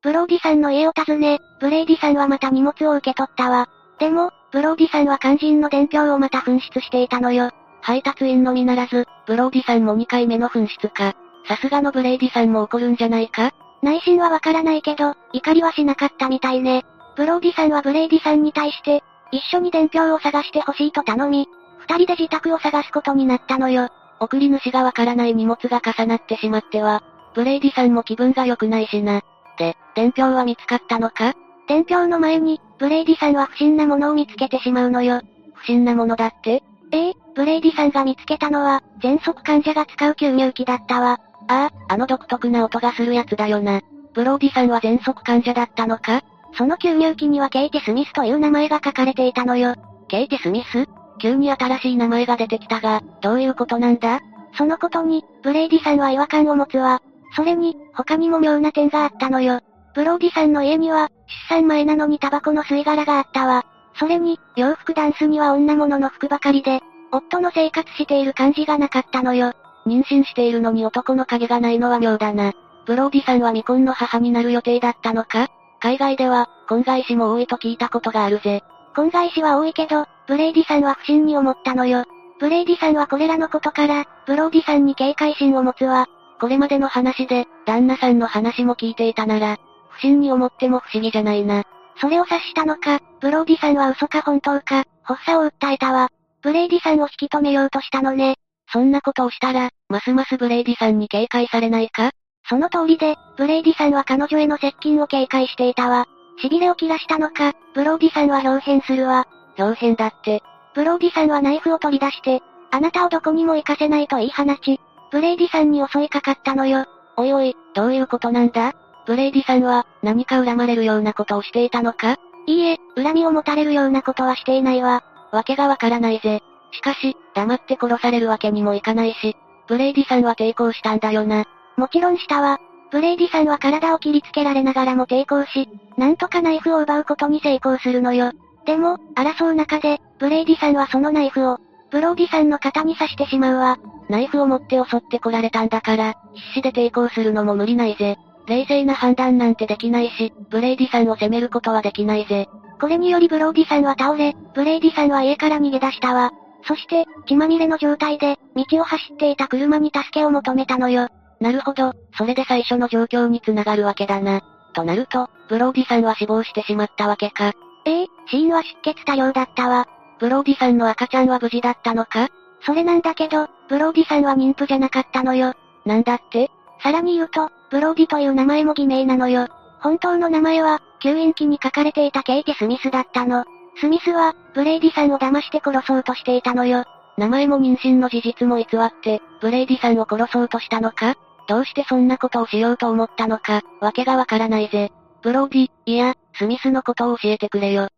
[0.00, 3.68] ブローディさんの家を訪ね、ブレイディさんはまた荷物を受け取ったわ。
[3.98, 7.50] でも、ブローディさんは肝心の伝票をまた紛失していたのよ。
[7.82, 11.14] 配達員のみならず、ブローディさんも2回目の紛失か。
[11.48, 13.52] さすがのブレイディさんも怒るんじゃないか？
[13.82, 16.84] 内心はわからないけど、怒りはしなかったみたいね。
[17.16, 23.88] ブローディさんはブレイディさんに対して、一緒に伝票を探してほしいと頼み、二人で自宅を探すことになったのよ。
[24.20, 27.02] 送り主がわからない荷物が重なってしまっては、
[27.34, 29.22] ブレイディさんも気分が良くないしな。
[29.58, 31.34] で、伝票は見つかったのか？
[31.68, 35.22] 伝票の前に、ブレイディさんは不審なものを見つけてしまうのよ。
[35.54, 36.62] 不審なものだって？
[36.90, 41.20] ええブレイディさんが見つけたのは、喘息患者が使う吸入器だったわ。
[41.46, 43.80] ああ、あの独特な音がするやつだよな。
[44.14, 46.22] ブローディさんは喘息患者だったのか？
[46.54, 49.74] その吸入器にはケイティ・スミスという名前が書かれていたのよ。
[50.08, 50.86] ケイティ・スミス？
[51.20, 54.20] 急に新しい名前が出てきたが、どういうことなんだ？
[54.56, 57.02] そのことに、ブレイディさんは違和感を持つわ。
[57.36, 59.60] それに、他にも妙な点があったのよ。
[59.94, 61.10] ブローディさんの家には、
[61.50, 63.66] 出産前なのにタバコの吸い殻があったわ。
[63.98, 66.80] それに、洋服ダンスには女物の服ばかりで、
[67.12, 69.52] 夫の生活している感じがなかったのよ。
[69.88, 72.52] 妊娠しているのに男の影がないのは妙だな。
[72.86, 75.48] ブローディさんは未婚の母になる予定だったのか？
[75.80, 78.62] 海外では、婚外子も多いと聞いたことがあるぜ。
[78.94, 82.04] 婚外子は多いけど、ブレイディさんは不審に思ったのよ。
[82.40, 86.06] ブレイディさんはこれらのことから、ブローディさんに警戒心を持つわ。
[86.40, 89.58] これまでの話で、旦那さんの話も聞いていたなら、
[89.90, 91.64] 不審に思っても不思議じゃないな。
[92.00, 96.08] それを察したのか、ブローディさんは嘘か本当か、発作を訴えたわ。
[96.42, 98.36] ブレイディさんを引き止めようとしたのね。
[98.72, 102.10] そんなことをしたら、ますますブレイディさんに警戒されないか？
[102.48, 106.06] その通りで、ブレイディさんは彼女への接近を警戒していたわ。
[106.42, 109.26] 痺れを切らしたのか、ブローディさんは豹変するわ。
[109.58, 110.42] 豹変だって。
[110.74, 116.84] ブローディさんはナイフを取り出して、あなたをどこにも行かせないと言い放ち、ブレイディさんに襲いかかったのよ。
[117.16, 118.74] おいおい、どういうことなんだ？
[119.06, 122.16] ブレイディさんは、何か恨まれるようなことをしていたのか？
[122.46, 125.02] いいえ、恨みを持たれるようなことはしていないわ。
[125.32, 126.42] わけがわからないぜ。
[126.72, 131.44] しかし、黙って殺されるわけにもいかないし、ブレイディさんは抵抗したんだよな。
[131.76, 132.58] もちろんしたわ。
[132.90, 138.32] ブレイディさんは体を切りつけられながらも抵抗し、なんとかナイフを奪うことに成功するのよ。
[138.64, 141.58] でも、争う中で、ブレイディさんはそのナイフを、
[141.90, 143.78] ブローディさんの肩に刺してしまうわ。
[144.08, 148.16] ナイフを持って襲ってこられたんだから、必死で抵抗するのも無理ないぜ。
[148.46, 152.48] 冷静な判断なんてできないし、ブレイディさんを責めることはできないぜ。
[152.80, 156.32] これによりブローディさんは倒れ、ブレイディさんは家から逃げ出したわ。
[156.68, 161.08] そして、血まみれの状態で、道を走っていた車に助けを求めたのよ。
[161.40, 164.42] なるほど、それで最初の状況につながるわけだな。
[164.74, 167.52] となると、ブローディさんは死亡してしまったわけか。
[167.86, 169.88] ええ死因は出血多量だったわ。
[170.18, 172.28] ブローディさんの赤ちゃんは無事だったのか？
[172.66, 175.54] それなんだけど、ブローディさんは妊婦じゃなかったのよ。
[175.86, 176.50] なんだって？
[176.82, 179.48] さらに言うと、ブローディという名前も偽名なのよ。
[179.80, 183.44] 本当の名前は、吸引器に書かれていたケイティ・スミスだったの。
[183.80, 186.84] スミスは、ブレイディさんを騙して殺そうとしていたのよ。
[187.16, 191.16] 名前も妊娠の事実も偽って、ブレイディさんを殺そうとしたのか？
[191.48, 194.90] どうしてそんなことをしようと思ったのか、わけがわからないぜ。
[195.22, 197.88] ブローディ、いや、スミスのことを教えてくれよ。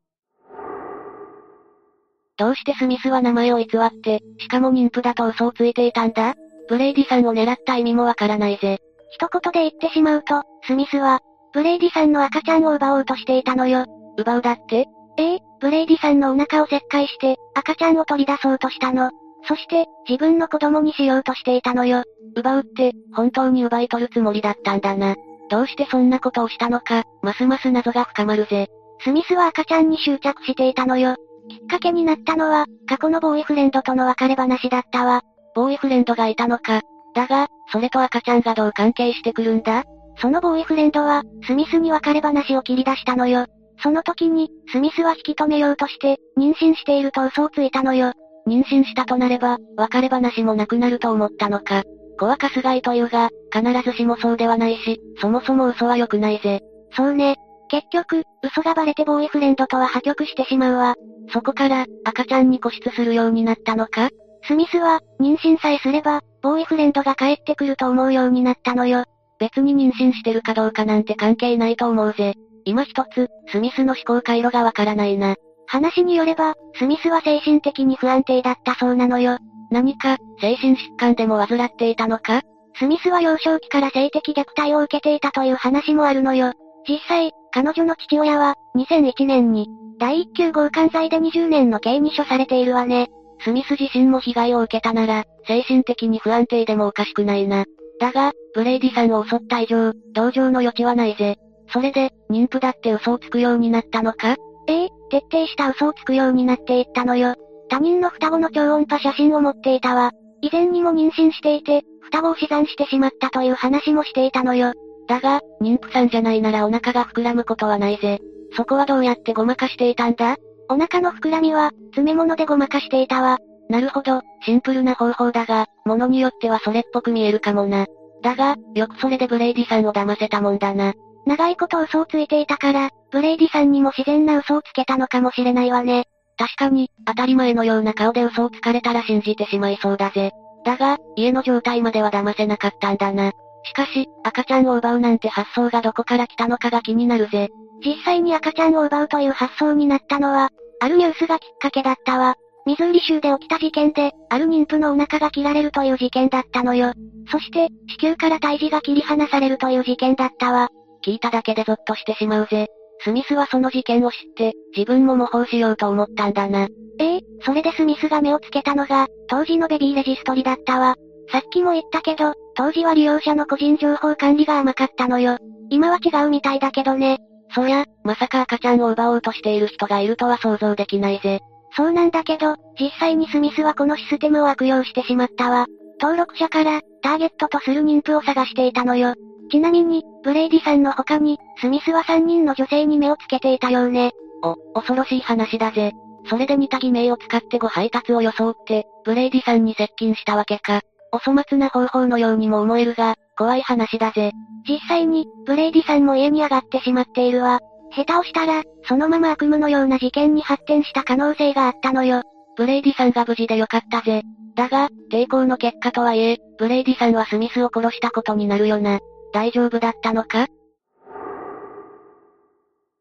[2.36, 6.34] どうしてスミスは名前を偽って、しかも妊婦だと嘘をついていたんだ？
[6.68, 8.78] ブレイディさんを狙った意味もわからないぜ。
[9.10, 11.20] 一言で言ってしまうと、スミスは、
[11.52, 13.86] ブレイディさんの赤ちゃんを奪おうとしていたのよ。
[14.16, 14.86] 奪うだって？
[15.18, 19.10] ええ、ブレイディさんのお腹を切開して、赤ちゃんを取り出そうとしたの。
[19.46, 22.04] そして、自分の子供にしようとしていたのよ。
[22.34, 25.16] 奪うって、本当に奪い取るつもりだったんだな。
[25.50, 28.68] どうしてそんなことをしたのか、ますます謎が深まるぜ。
[29.02, 31.16] スミスは赤ちゃんに執着していたのよ。
[31.48, 35.22] きっかけになったのは、過去のボーイフレンドとの別れ話だったわ。
[35.54, 36.82] ボーイフレンドがいたのか。
[37.14, 39.84] だが、それと赤ちゃんがどう関係してくるんだ？
[40.18, 43.46] そのボーイフレンドは、スミスに別れ話を切り出したのよ。
[43.82, 48.12] その時に、スミスは引き止めようとして、妊娠していると嘘をついたのよ。
[48.46, 51.82] 妊娠したとなれば、別れ話もなくなると思ったのか。
[52.18, 56.60] 子はかすがいというが、必ずしもそうではないし、そもそも嘘は良くないぜ。
[56.96, 57.36] そうね。
[57.68, 60.96] 結局、嘘がバレてボーイフレンドとは破局してしまうわ。
[61.32, 64.10] そこから、赤ちゃんに固執するようになったのか？
[64.42, 69.04] スミスは、妊娠さえすれば、ボーイフレンドが帰ってくると思うようになったのよ。
[69.38, 72.34] 別に妊娠してるかどうかなんて関係ないと思うぜ。
[72.64, 75.36] 今一つ、スミスの思考回路がわからないな。
[75.66, 79.38] 話によれば、スミスは精神的に不安定だったそうなのよ。
[79.70, 82.42] 何か、精神疾患でも患っていたのか？
[82.74, 86.52] スミスは幼少期から性的虐待を受けていたという話もあるのよ。
[86.88, 89.68] 実際、彼女の父親は、2001年に、
[89.98, 93.08] 第一級強姦罪で20年の刑に処されているわね。
[93.44, 97.64] スミス自身も被害を受けたなら、精神的に不安定でもおかしくないな。
[98.00, 101.36] だが、ブレイディさんを襲った以上、同情の余地はないぜ。
[101.72, 104.36] それで、妊婦だって嘘をつくようになったのか？
[104.66, 107.34] ええ、徹底した嘘をつくようになっていったのよ。
[107.68, 110.10] 他人の双子の超音波写真を持っていたわ。
[110.42, 114.72] 以前にも妊娠していて、双子を死産してしまったという話もしていたのよ。
[115.08, 118.18] だが、妊婦さんじゃないならお腹が膨らむことはないぜ。
[118.56, 120.36] そこはどうやってごまかしていたんだ？
[120.68, 123.38] お腹の膨らみは、詰め物でごまかしていたわ。
[123.68, 127.86] なるほど、シンプルな方法だが、物によってはそれっぽく見えるかもな。
[128.22, 130.92] だが、よくそれでブレイディさんを騙せたもんだな。
[131.26, 136.06] 長いこと嘘をついていたから、ブレイディさんにも自然な嘘をつけたのかもしれないわね。
[136.38, 140.32] 確かに、当たり前のような顔で嘘をつかれたら信じてしまいそうだぜ。
[140.64, 143.32] だが、家の状態までは騙せなかったんだな。
[143.64, 147.48] しかし、赤ちゃんを奪うなんて発想がどこから来たのかが気になるぜ。
[147.84, 152.36] 実際に赤ちゃんを奪うという発想になったのは、あるニュースがきっかけだったわ。
[152.66, 156.92] ミズーリ州で起きた事件で、ある妊婦のお腹が切られるという事件だったのよ。
[157.30, 160.68] そして、子宮から胎児が切り離されるという事件だったわ。
[161.04, 162.68] 聞いただけでゾッとしてしまうぜ。
[163.02, 166.68] スミスはその事件を知って、自分も模倣しようと思ったんだな。
[166.98, 170.96] ええそれでスミスが目をつけたのが、当時のベビーレジストリだったわ。
[171.32, 175.38] さっきも言ったけど、当時は利用者の個人情報管理が甘かったのよ。
[175.70, 177.18] 今は違うみたいだけどね。
[177.54, 181.40] そりゃ、まさか赤ちゃんを奪おうとしている人がいるとは想像できないぜ。
[181.76, 185.66] そうなんだけど、実際にスミスはこのシステムを悪用してしまったわ。
[186.00, 189.14] 登録者から、ターゲットとする妊婦を探していたのよ。
[189.50, 194.12] ちなみに、ブレイディさんの他に、スミスは3人の女性に目をつけていたようね。
[194.42, 195.92] お、恐ろしい話だぜ。
[196.28, 200.80] それで似た偽名を使って誤配達を装って、ブレイディさんに接近したわけか。
[201.12, 204.32] お粗末な方法のようにも思えるが、怖い話だぜ。
[204.68, 207.60] 実際に、ブレイディさんも家に上がってしまっているわ。
[207.92, 212.22] 下手をしたら、そのまま悪夢のような事件に発展した可能性があったのよ。
[212.56, 214.22] ブレイディさんが無事でよかったぜ。
[214.54, 219.00] だが、抵抗の結果とはいえ、ブレイディさんはスミスを殺したことになるよな。
[219.32, 220.46] 大丈夫だったのか？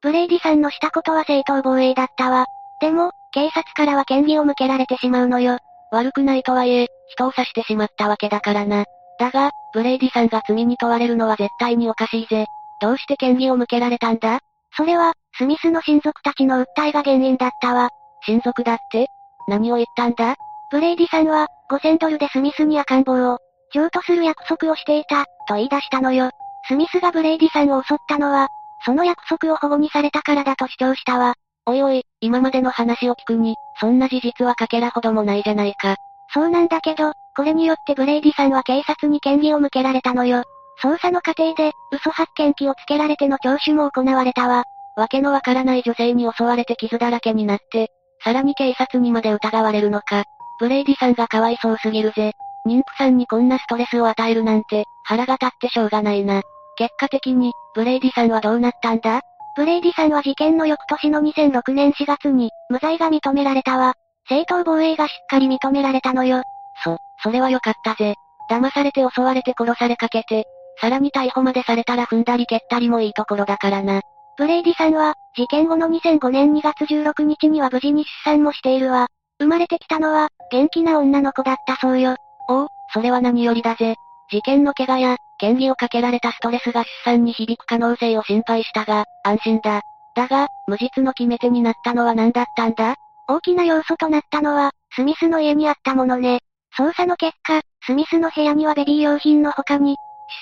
[0.02, 2.46] ブレイディさんのしたことは正当防衛だったわ。
[2.82, 5.58] でも、警察からは嫌疑を向けられてしまうのよ。
[5.92, 8.86] 悪くないとはいえ、人を刺してしまったわけだからな。
[9.20, 12.46] だが、ブレイディさんが罪に問われるのは絶対におかしいぜ。
[12.82, 14.40] どうして嫌疑を向けられたんだ？
[14.78, 17.90] それは、スミスの親族たちの訴えが原因だったわ。
[18.26, 19.08] 親族だって？
[19.48, 20.36] 何を言ったんだ？
[20.72, 23.40] ブレイディさんは、5000ドルでスミスに赤ん坊を、
[23.74, 26.32] 譲渡する約束をしていた、と言い出したのよ。
[26.68, 28.48] スミスがブレイディさんを襲ったのは、
[28.86, 31.34] その約束を反故にされたからだと主張したわ。
[31.66, 35.96] おいおい、今までの話を聞くに、そんな事実はかけらほどもないじゃないか。
[36.34, 40.44] そうなんだけど、これによってブレイディさんは警察に嫌疑を向けられたのよ。
[40.82, 44.64] 捜査の過程で、嘘発見器をつけられての聴取も行われたわ。
[44.96, 47.90] わけのわからない女性に襲われて傷だらけになって、
[48.24, 50.24] さらに警察にまで疑われるのか。
[50.60, 52.34] ブレイディさんがかわいそうすぎるぜ。
[52.68, 56.42] 妊婦さんにこんなストレスを与えるなんて、腹が立ってしょうがないな。
[56.78, 59.22] 結果的に、ブレイディさんはどうなったんだ？
[59.56, 63.94] ブレイディさんは事件の翌年の2006年4月に、無罪が認められたわ。
[64.28, 66.44] 正当防衛がしっかり認められたのよ。
[66.84, 68.16] そ、それはよかったぜ。
[68.50, 70.46] 騙されて襲われて殺されかけて、
[70.80, 74.02] さらに逮捕までされたら踏んだり蹴ったりもいいところだからな。
[74.38, 79.08] ブレイディさんは、事件後の2005年2月16日には無事に出産もしているわ。
[79.40, 82.16] 生まれてきたのは、元気な女の子だったそうよ。
[82.50, 83.96] おお、それは何よりだぜ。
[84.32, 89.82] 事件の怪我や、嫌疑をかけられたストレスが出産に響く可能性を心配したが、安心だ。
[90.16, 92.96] だが、無実の決め手になったのは何だったんだ？
[93.28, 96.40] 大きな要素となったのは、スミスの家にあったものね。
[96.78, 99.96] 捜査の結果、スミスの部屋にはベビー用品の他に、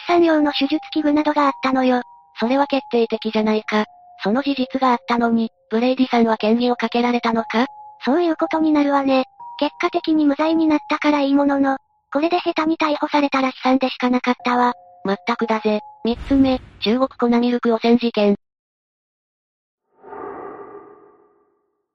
[0.08, 2.02] 出産用の手術器具などがあったのよ。
[2.39, 3.86] それは決定的じゃないか。
[4.24, 7.65] その事実があったのに、ブレイディさんは嫌疑をかけられたのか？
[8.06, 9.26] そういうことになるわね。
[9.60, 11.78] 結果的に無罪になったからいいものの、
[12.17, 14.73] これで下手に逮捕されたら悲惨でしかなかったわ。
[15.03, 15.82] まったくだぜ。
[16.03, 18.38] 三つ目、中国粉ミルク汚染事件。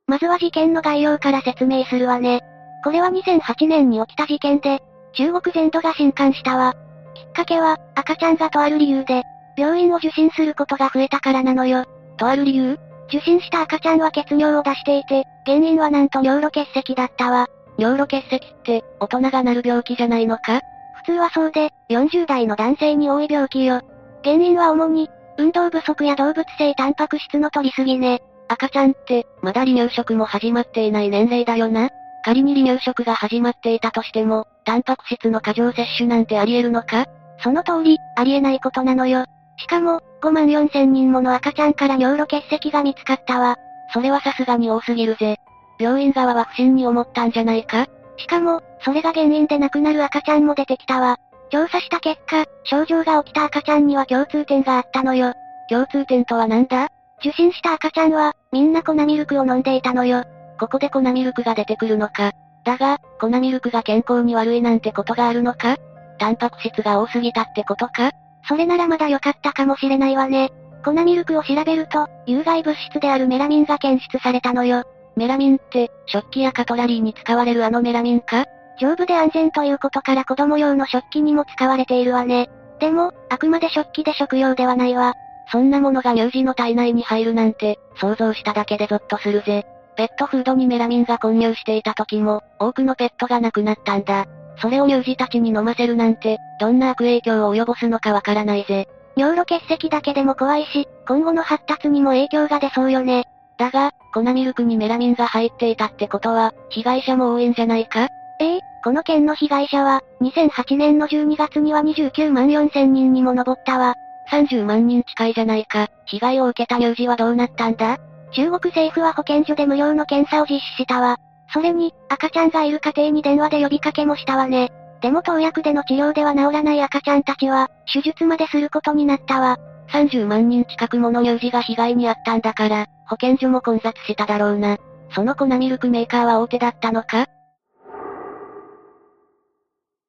[0.07, 2.41] まずは事件の概要から説明するわね。
[2.85, 4.81] これは2008年に起きた事件で、
[5.15, 6.75] 中国全土が震撼したわ。
[7.15, 9.25] きっかけは、赤ちゃんがとある理由で、
[9.57, 11.85] 病院を受診することが増えたからなのよ。
[12.17, 12.79] とある理由？
[13.09, 17.49] 受診した赤ちゃんは血尿を出していて、原因はなんと尿路結石だったわ。
[17.79, 20.61] 尿路結石って、大人がなる病気じゃないのか？
[21.05, 23.81] 普通はそうで、40代の男性に多い病気よ。
[24.23, 28.21] 原因は主に、運動不足や動物性タンパク質の取りすぎね。
[28.49, 31.89] 赤ちゃんって、まだ離乳食も始まっていない年齢だよな。
[32.25, 37.07] 仮に離乳食が始まっていたとしても、タンパク質の過剰摂取なんてあり得るのか？
[37.43, 39.25] その通り、ありえないことなのよ。
[39.57, 43.57] しかも、5万4千人もの赤ちゃんから尿路結石が見つかったわ。
[43.93, 45.39] それはさすがに多すぎるぜ。
[45.83, 47.87] 病院側は不審に思ったんじゃないか？
[48.17, 51.19] しかも、それが原因で亡くなる赤ちゃんも出てきたわ。
[51.51, 55.33] 調査した結果、症状が起きた赤ちゃんには共通点があったのよ。
[55.69, 56.89] 共通点とは何だ？
[57.21, 60.25] 受診した赤ちゃんは、みんな粉ミルクを飲んでいたのよ。
[60.59, 62.33] ここで粉ミルクが出てくるのか。
[62.65, 65.77] だが、粉ミルクが健康に悪いなんてことがあるのか？
[66.19, 68.13] タンパク質が多すぎたってことか？
[68.49, 70.53] それならまだ良かったかもしれないわね。
[70.85, 74.85] 粉ミルクを調べると、有害物質であるメラミンが検出されたのよ。
[75.17, 78.47] メラミンって、食器やカトラリーに使われるあのメラミンか？
[78.81, 82.51] 丈夫で安全ということから子供用の食器にも使われているわね。
[82.81, 85.15] でも、あくまで食器で食用ではないわ。
[85.51, 89.67] そんなものが乳児の体内に入るなんて、想像しただけでゾッとするぜ。
[89.97, 94.25] ペットフードにメラミンが混入していた時も、多くのペットが亡くなったんだ。
[94.57, 98.89] それを乳児たちに飲ませるなんて、どんな悪影響を及ぼすのかわからないぜ。
[99.17, 103.25] 尿路結石だけでも怖いし、今後の発達にも影響が出そうよね。
[103.63, 108.09] だが、粉ミルクにメラミンが入っていたってことは、被害者も多いんじゃないか？
[108.41, 113.95] ええこの件の被害者は、2008年の12月には29万4千人にも上ったわ。
[114.33, 115.87] 30万人近いじゃないか。
[116.07, 117.99] 被害を受けた乳児はどうなったんだ？
[118.33, 121.19] 中国政府は保健所で無料の検査を実施したわ。
[121.53, 124.73] それに、赤ちゃんがいる家庭に電話で呼びかけもしたわね。
[125.03, 129.59] でも投薬での治療では治らない赤ちゃんたちは、手術まですることになったわ。
[129.93, 134.79] 30万人近くもの乳児が被害に遭ったんだから、保健所も混雑しただろうな。
[135.15, 137.27] その粉ミルクメーカーは大手だったのか？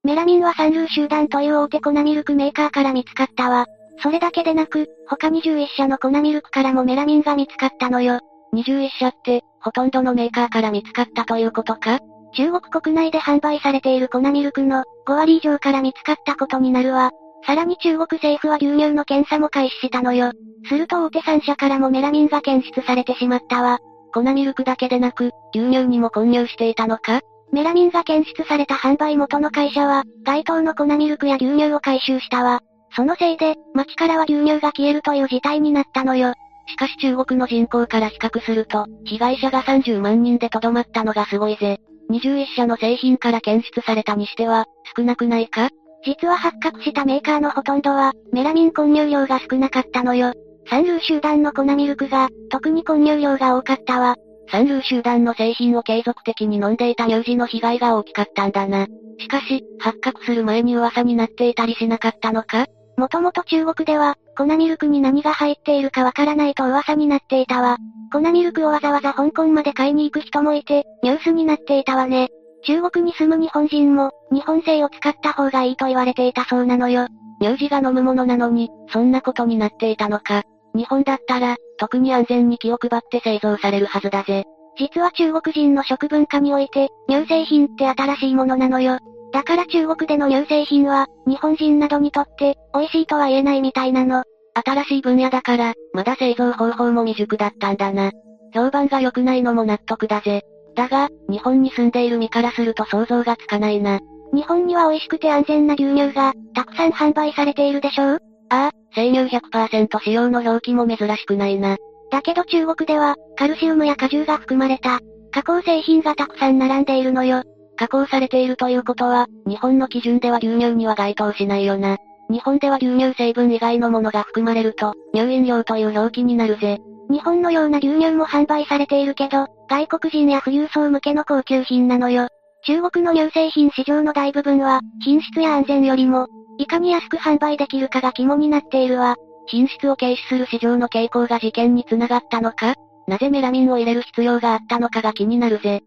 [0.05, 3.65] メラミンはサンルー集団という大手粉ミルクメーカーから見つかったわ。
[4.01, 8.21] それだけでなく、他21社の粉ミルクからもメラミンが見つかったのよ。
[8.53, 11.99] 21社って、ほとんどのメーカーから見つかったということか？
[12.37, 17.11] 中国国内で販売されている粉ミルクの5割以上から見つかったことになるわ。
[17.45, 20.31] さらに中国政府は牛乳の検査も開始したのよ。
[20.67, 23.79] すると大手3社からもメラミンが検出されてしまったわ。
[24.13, 27.21] 粉ミルクだけでなく、牛乳にも混入していたのか？
[27.51, 32.61] メラミンが検出された販売元の会社は、該当の粉ミルクや牛乳を回収したわ。
[32.95, 36.33] そのせいで、街からは牛乳が消えるという事態になったのよ。
[36.67, 41.79] しかし中国の人口から比較すると、被害者が30万人でとどまったのがすごいぜ。
[42.09, 45.69] 21社の製品から検出されたにしては、少なくないか？
[46.05, 50.33] 実は発覚したメーカーのほとんどは、メラミン混入量が少なかったのよ。
[50.69, 54.15] サンルー集団の粉ミルクが、特に混入量が多かったわ。
[54.51, 58.87] サンルー集団の製品を継続的に飲んでいた乳児の被害が大きかったんだな。
[59.19, 62.65] しかし、発覚する前に噂になっていたりしなかったのか？
[62.97, 67.77] もともと中国では、粉ミルクに何が入っているかわからないと噂になっていたわ。
[68.11, 72.29] 粉ミルクをわざわざ香港まで買いに行く人もいて、ニュースになっていたわね。
[72.65, 77.07] 中国に住む日本人も、日本製を使った方がいいと言われていたそうなのよ。
[77.41, 80.43] 乳児が飲むものなのに、そんなことになっていたのか。
[80.73, 84.45] 日本だったら、特に安全に気を配って製造されるはずだぜ。
[84.77, 88.97] 実は中国人の食文化において、乳製品って新しいものなのよ。
[89.31, 94.23] だから中国での乳製品は、日本人などにとって、美味しいとは言えないみたいなの。
[94.53, 98.11] 新しい分野だから、まだ製造方法も未熟だったんだな。
[98.53, 100.43] 評判が良くないのも納得だぜ。
[100.75, 103.99] だが、日本に住んでいる身からすると想像がつかないな。
[104.33, 108.19] 日本には美味しくて安全な牛乳が、たくさん販売されているでしょう？
[108.49, 111.77] ああ、生乳100%使用の表記も珍しくないな。
[112.11, 114.99] だけど中国では、カルシウムや果汁が含まれた、
[115.31, 117.43] 加工製品がたくさん並んでいるのよ。
[117.75, 121.97] 加工されているということは、日本の基準では牛乳には該当しないよな。
[122.29, 126.79] 日本では牛乳成分以外のものが含まれると、乳飲料という表記になるぜ。
[127.09, 132.27] 日本のような牛乳も販売されているけど、外国人や富裕層向けの高級品なのよ。
[132.65, 139.15] 中国の乳製品市場の大部分は、品質や安全よりも、いかに安く販売できるかが肝になっているわ。
[139.47, 142.75] 品質を軽視する市場の傾向が事件につながったのか
[143.07, 145.83] なぜメラミンを入れる必要があったのかが気になるぜ。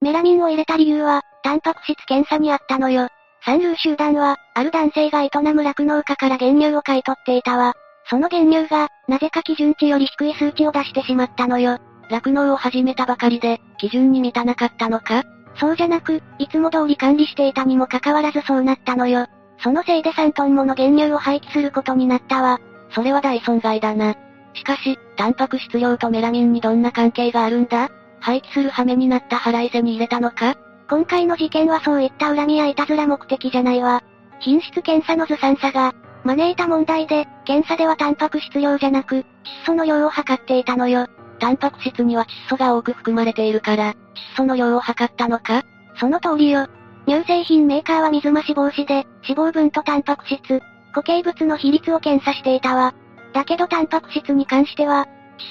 [0.00, 3.08] メラミンを入れた理由は、タンパク質検査にあったのよ。
[3.44, 7.74] サンルー集団は、ある男性が営む酪農家から原乳を買い取っていたわ。
[8.06, 11.78] その原乳が、なぜか基準値より低い数値を出してしまったのよ。
[12.10, 15.22] 酪農を始めたばかりで、基準に満たなかったのか？
[15.54, 19.26] そうじゃなく、いつも通り管理していたにもかかわらずそうなったのよ。
[19.58, 22.58] そのせいで3トンもの原乳を廃棄することになったわ。
[22.90, 24.14] それは大損害だな。
[24.54, 27.90] しかし、タンパク質量とメラミンにどんな関係があるんだ？
[28.20, 30.56] 廃棄する羽目になった腹いせに入れたのか？
[30.90, 34.02] 今回の事件はそういった恨みやいたずら目的じゃないわ。
[34.40, 39.24] 品質検査のずさんさが、招いた問題で、検査ではタンパク質量じゃなく、窒
[39.66, 41.08] 素の量を測っていたのよ。
[41.40, 43.96] タンパク質には窒素が多く含まれているから、窒
[44.36, 45.64] 素の量を測ったのか？
[45.98, 46.68] その通りよ。
[47.08, 50.60] 乳製品メーカーは水増し防止で、脂肪分とタンパク質、
[50.92, 52.94] 固形物の比率を検査していたわ。
[53.32, 55.08] だけどタンパク質に関しては、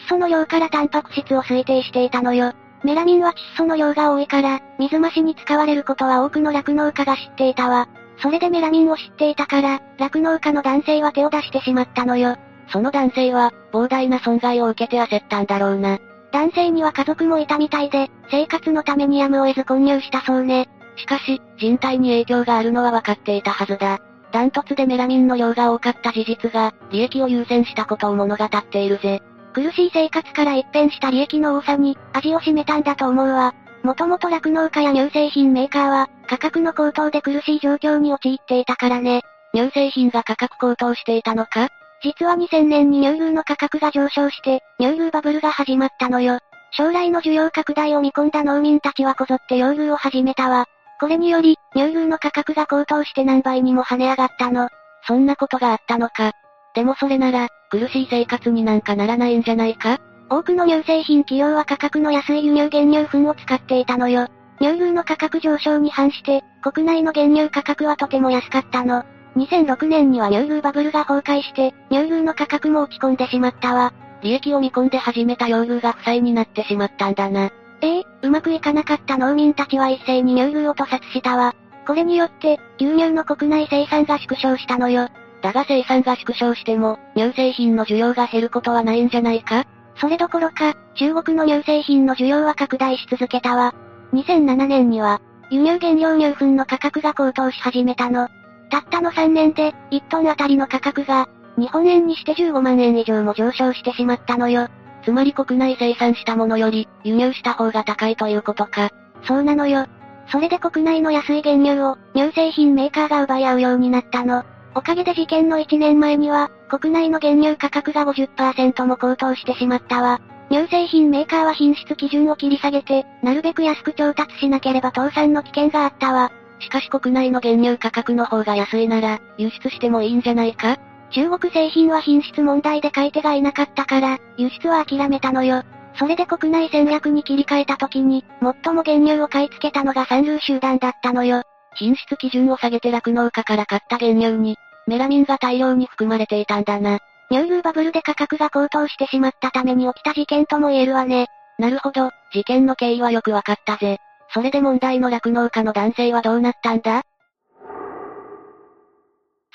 [0.08, 2.54] 窒素の量からタンパク質を推定していたのよ。
[2.84, 7.90] メラミンは窒素の量が多いから、水増しに使われることは多くの酪農家が知っていたわ。
[8.22, 12.36] それでメラミンを知っていたから、酪農家の男性は手を出してしまったのよ。
[12.72, 16.00] その男性は、膨大な損害を受けて焦ったんだろうな。
[16.32, 20.70] 男性には家族もいたみたいで、生活のためにやむを得ず混入したそうね。
[20.96, 24.00] しかし、人体に影響があるのは分かっていたはずだ。
[24.32, 29.22] ダントツでメラミンの量が多かった事実が、利益を優先したことを物語っているぜ。
[29.54, 33.54] 苦しい生活から一変した利益の多さに、味を占めたんだと思うわ。
[33.84, 39.22] もともと酪農家や乳製品メーカーは、価格の高騰で苦しい状況に陥っていたからね。
[39.54, 41.70] 乳製品が価格高騰していたのか？
[42.04, 46.40] 実は2000年に乳牛の価格が上昇して、乳牛バブルが始まったのよ。
[46.72, 50.66] 将来の需要拡大を見込んだ農民たちはこぞって養牛を始めたわ。
[51.00, 54.70] これにより、乳牛の価格が高騰して何倍にも跳ね上がったの。
[55.08, 56.32] そんなことがあったのか。
[56.76, 60.00] でもそれなら、苦しい生活になんかならないんじゃないか？
[60.32, 64.30] 多くの乳製品企業は価格の安い輸入原乳粉を使っていたのよ。
[64.62, 69.04] 乳牛の価格上昇に反して、国内の原乳価格はとても安かったの。
[69.36, 73.92] 2006年には乳牛バブルが崩壊して、乳牛の価格も落ち込んでしまったわ。
[74.22, 77.50] 利益を見込んで始めた養牛が負債になってしまったんだな。
[77.82, 81.54] ええうまくいかなかった農民たちは一斉に乳牛を屠殺したわ。
[81.86, 85.10] これによって、牛乳の国内生産が縮小したのよ。
[85.42, 89.66] だが生産が縮小しても、乳製品の需要が減ることはないんじゃないか？
[90.02, 93.76] それどころか、中国の乳製品の需要は拡大し続けたわ。
[94.14, 95.22] 2007年には、
[95.52, 98.28] 輸入原料乳粉の価格が高騰し始めたの。
[98.72, 104.70] たったの3年で、1トンあたりの価格が、日本円にして15万円以上も上昇してしまったのよ。
[105.06, 108.90] つまり国内生産したものより、輸入した方が高いということか。
[109.28, 109.86] そうなのよ。
[110.32, 114.46] それで国内の安い原乳を、乳製品メーカーが奪い合うようになったの。
[114.74, 120.22] おかげで事件の1年前には、国内の原乳価格が50%も高騰してしまったわ。
[120.50, 126.32] 乳製品メーカーは品質基準を切り下げて、なるべく安く調達しなければ倒産の危険があったわ。
[126.60, 130.78] しかし国内の原乳価格の方が安いなら、輸出してもいいんじゃないか？
[131.12, 135.64] 中国製品は品質問題で買い手がいなかったから、輸出は諦めたのよ。
[135.96, 141.44] それで国内戦略に切り替えた時に、最も原乳を買い付けたのが三流集団だったのよ。
[141.76, 144.58] 品質基準を下げて酪農家から買った原乳に、
[144.88, 147.00] メラミンが大量に含まれていたんだな。
[147.32, 151.28] 乳牛バブルで価格が高騰してしまったために起きた事件とも言えるわね。
[151.58, 153.98] なるほど、事件の経緯はよくわかったぜ。
[154.34, 157.04] それで問題の酪農家の男性はどうなったんだ？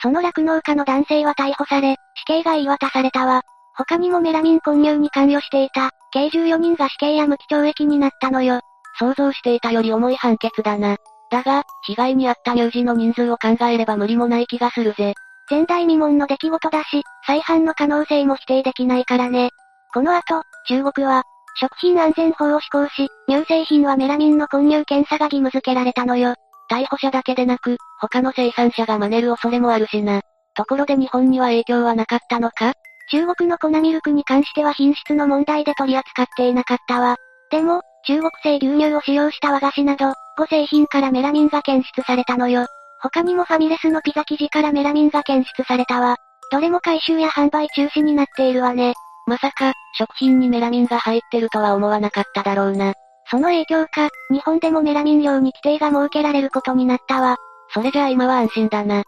[0.00, 3.42] その酪農家の男性は逮捕され、死刑が言い渡されたわ。
[3.74, 8.60] 他にもメラミン混入に関与していた、計14人が死刑や無期懲役になったのよ。
[8.98, 10.96] 想像していたより重い判決だな。
[11.36, 15.12] だが、被害に遭った乳児の人数を考えれば無理もない気がするぜ。
[15.50, 19.50] 前代未聞の出来事だし、再犯の可能性も否定できないからね。
[19.92, 21.24] この後、中国は、
[21.60, 26.34] 食品安全法を施行し、乳製品はメラミンの混入検査が義務付けられたのよ。
[26.70, 30.22] 逮捕者だけでなく、他の生産者が真似る恐れもあるしな。
[30.54, 32.72] ところで日本には影響はなかったのか？
[33.10, 37.16] 中国の粉ミルクに関しては品質の問題で取り扱っていなかったわ。
[37.50, 42.66] でも、中国製牛乳を使用した和菓子など、5製品からメラミンが検出されたのよ。
[43.00, 46.16] 他にもファミレスのピザ生地からメラミンが検出されたわ。
[46.52, 48.94] どれも回収や販売中止になっているわね。
[49.26, 52.94] まさか、食品にメラミンが入ってるとは思わなかっただろうな。
[53.28, 57.36] その影響か、日本でもメラミン量に規定が設けられることになったわ。
[57.74, 59.02] それじゃあ今は安心だな。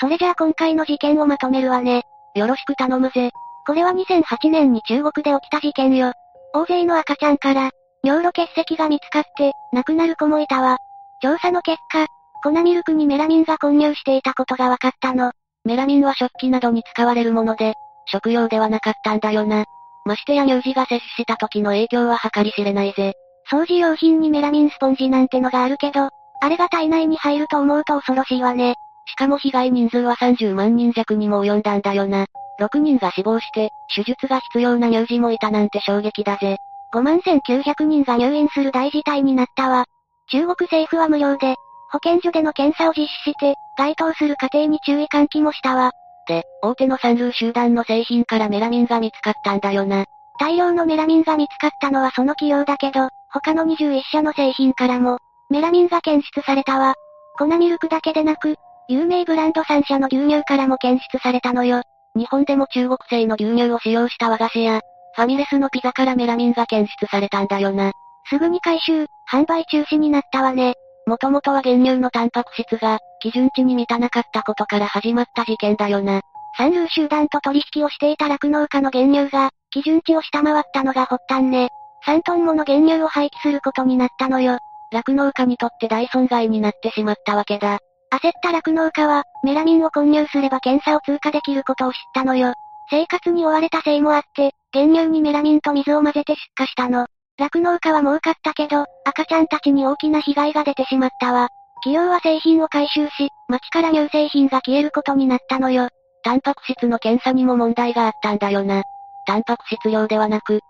[0.00, 2.02] それじゃあ今回の事件をまとめるわね。
[2.34, 3.30] よろしく頼むぜ。
[3.66, 6.12] これは2008年に中国で起きた事件よ。
[6.52, 7.70] 大勢の赤ちゃんから、
[8.02, 10.76] 尿路結石が見つかって、亡くなる子もいたわ。
[11.22, 12.06] 調査の結果、
[12.42, 15.32] 粉ミルクにメラミンが混入していたことが分かったの。
[15.64, 17.74] メラミンは食器などに使われるもので、
[18.06, 19.64] 食用ではなかったんだよな。
[20.04, 23.14] ましてや乳児が摂取した時の影響は計り知れないぜ。
[23.50, 26.10] 掃除用品にメラミンスポンジなんてのがあるけど、
[26.42, 28.74] あれが体内に入ると思うと恐ろしいわね。
[29.06, 32.26] しかも被害人数は30万人弱にも及んだんだよな。
[32.60, 36.58] 6人が死亡して、手術が必要な乳児もいたなんて衝撃だぜ。
[36.92, 39.84] 5万1900人が入院する大事態になったわ。
[40.30, 41.56] 中国政府は無料で、
[41.90, 45.92] 保健所での検査を実施して、該当する家庭に注意喚起もしたわ。
[46.26, 50.04] で、大手の三流集団の製品からメラミンが見つかったんだよな。
[50.38, 55.18] 大量のメラミンが見つかったのはその企業だけど、他の21社の製品からも、
[55.50, 56.94] メラミンが検出されたわ。
[57.36, 58.56] 粉ミルクだけでなく、
[58.88, 61.82] 有名ブランド3社の牛乳からも検出されたのよ。
[62.16, 64.80] 日本でも中国製の牛乳を使用した和菓子や、
[65.16, 67.92] ファミレスのピザからメラミンが検出されたんだよな。
[68.28, 70.74] すぐに回収、販売中止になったわね。
[71.06, 76.22] もともとは原乳のタンパク質が、基準値に満たなかったことから始まった事件だよな。
[76.56, 81.68] 三流集団と取引をしていた酪農家の原乳が、基準値を下回ったのが発端ね。
[82.06, 84.58] 3トンもの原乳を廃棄することになったのよ。
[84.92, 87.80] 酪農家にとって大損害になってしまったわけだ。
[88.14, 92.52] 焦った酪農家は、メラミンを混入すれば検査を通過できることを知ったのよ。
[92.90, 97.06] 生活に追われたせいもあって、原乳にメラミンと水を混ぜて出荷したの。
[97.38, 101.48] 酪農家は儲かったけど、赤ちゃんたちに大きな被害が出てしまったわ。
[101.82, 105.88] 企業は製品を回収し、町から乳製品が消えることになったのよ。
[106.22, 108.82] タンパク質の検査にも問題があったんだよな。
[109.26, 110.60] タンパク質量ではなく、窒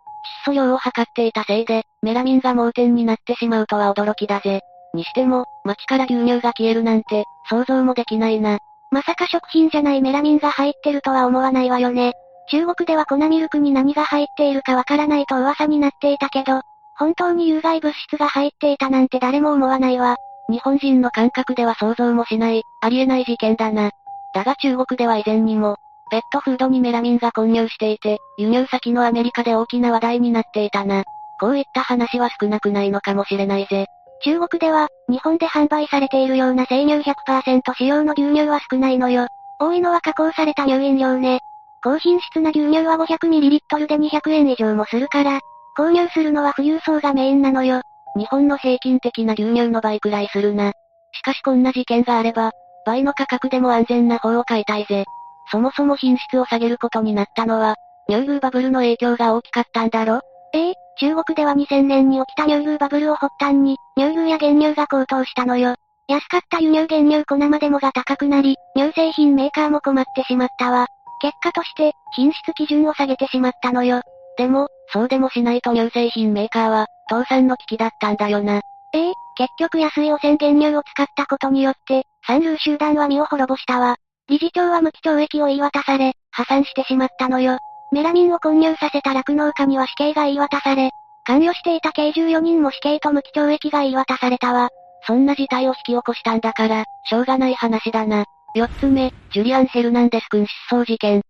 [0.46, 4.62] 素量を測っていたせいで、メラミンが盲点になってしまうとは驚きだぜ。
[4.94, 8.58] にしても、町から牛乳が消えるなんて、想像もできないな。
[8.90, 12.12] まさか食品じゃないメラミンが入ってるとは思わないわよね。
[12.50, 16.62] 中国では粉ミルクに何が入っているかわからないと噂になっていたけど、
[16.96, 20.16] 本当に有害物質が入っていたなんて誰も思わないわ。
[20.48, 23.90] 日本人の感覚では想像もしない、ありえない事件だな。
[24.34, 25.76] だが中国では以前にも、
[26.10, 31.04] ペットフードにメラミンが混入していて、輸入先のアメリカで大きな話題になっていたな。
[31.40, 33.86] こういった話は少なくないのかもしれないぜ。
[34.22, 39.26] 中国では、日本で販売されているような生乳100%使用の牛乳は少ないのよ。
[39.58, 41.40] 多いのは加工された乳飲料ね。
[41.82, 45.40] 高品質な牛乳は 500ml で200円以上もするから、
[45.76, 47.82] 購入するのは富裕層がメインなのよ。
[48.16, 50.72] 日本の平均的な牛乳の倍くらいするな。
[51.12, 52.52] しかしこんな事件があれば、
[52.86, 55.04] 倍の価格でも安全な方を買いたいぜ。
[55.50, 57.76] そもそも品質を下げることになったのは、
[58.08, 60.20] 乳牛バブルの影響が大きかったんだろ？
[60.54, 65.74] ええ、中国では2000年に起きた乳牛バブルを発端に、乳牛や原乳が高騰したのよ。
[66.06, 70.86] 安かった輸入原乳粉までもが高くなり、乳製品メーカーも困ってしまったわ。
[71.20, 74.02] 結果として、品質基準を下げてしまったのよ。
[74.38, 78.60] でも、そうでもしないと乳製品メーカーは、倒産の危機だったんだよな。
[78.92, 83.96] ええ結局安い汚染原乳を使ったことによって、三流集団は身を滅ぼしたわ。
[84.28, 87.58] 理事長は無期懲役を言い渡され、破産してしまったのよ。
[87.94, 90.90] メラミンを混入させた酪農家には死刑が言い渡され、
[91.24, 94.70] 関与していた計14人も死刑と無期懲役が言い渡されたわ。
[95.06, 98.24] そんな事態を引き起こしたんだから、しょうがない話だな。
[98.56, 101.22] 四つ目、ジュリアン・ヘルナンデス君失踪事件。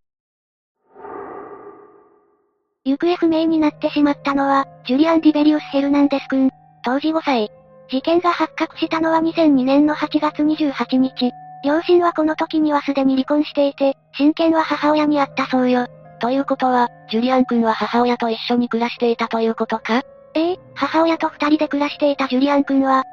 [2.86, 6.50] 行方不明になってしまったのは、ジュリアン・ディベリウス・ヘルナンデス君、
[6.82, 7.50] 当時5歳。
[7.90, 11.30] 事件が発覚したのは2002年の8月28日。
[11.62, 15.86] 両親はこの時にはすでに離婚していて、親権は母親にあったそうよ。
[16.20, 20.02] ということは、ジュリアン君は母親と一緒に暮らしていたということか？
[20.34, 23.04] ええ、母親と二人で暮らしていたジュリアン君は、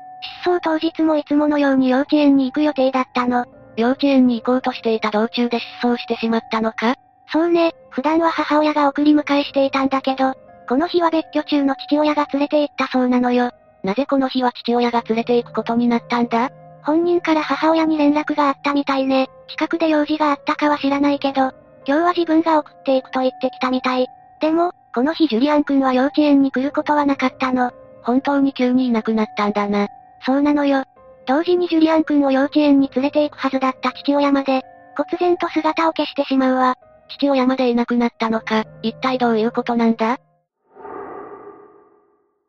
[0.43, 3.45] 失踪当日もいつものように幼稚園に行く予定だったの。
[3.78, 6.95] 幼稚園に行こうとしていた道中で失踪してしまったのか？
[7.32, 10.34] そうね、普段は母親が送り迎えしていたんだけど、
[10.68, 13.52] この日は別居中の父親が連れて行ったそうなのよ。
[13.84, 16.49] なぜこの日は父親が連れて行くことになったんだ？
[16.84, 19.30] 本人から母親に連絡があったみたいね。
[19.47, 21.52] 近くで用事があったかは知らないけど、
[21.88, 24.07] 今日は自分が送っていくと言ってきたみたい。
[24.39, 27.71] でも、この日ジュリアン君は幼稚園に来ることはなかったの。
[28.03, 29.88] 本当に急にいなくなったんだな。
[30.25, 30.84] そうなのよ。
[31.27, 34.61] 同時にジュリアン君を幼稚園に連れて行くはずだった父親まで、
[34.95, 36.75] 忽然と姿を消してしまうわ。
[37.09, 40.17] 父親までいなくなったのか、一体どういうことなんだ？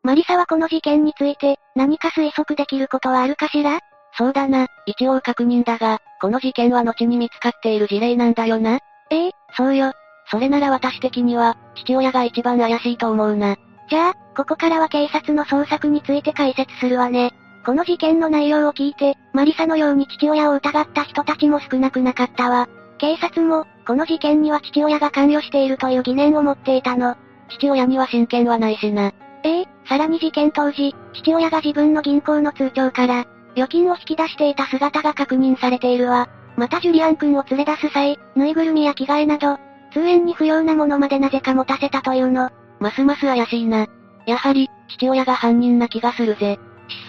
[0.03, 3.79] マリサはこの事件について、何か推測できることはあるかしら？
[4.17, 8.79] そうだな、一応確認だが、この事件は後に見つかっている事例なんだよな。
[9.09, 9.93] ええそうよ。
[10.29, 13.55] それなら私的には、父親が一番怪しいと思うな。
[13.89, 17.31] じゃあ、ここからは警察の捜索について解説するわね。
[17.65, 22.67] この事件の内容を聞いて、マリサのように父親を疑った人たちも少なくなかったわ。
[22.97, 27.15] 警察も、この事件には父親が関与しているという疑念を持っていたの。
[27.49, 29.11] 父親には親権はないしな。
[29.43, 33.25] ええさらに事件当時、父親が自分の銀行の通帳から、
[33.55, 36.27] 預金を引き出していた姿が確認されているわ。
[36.55, 39.57] またジュリアン君を連れ出す際、ぬいぐるみや着替えなど、
[39.91, 42.49] 通園に不要なものまでなぜか持たせたというの。
[42.79, 43.87] ますます怪しいな。
[44.25, 46.59] やはり、父親が犯人な気がするぜ。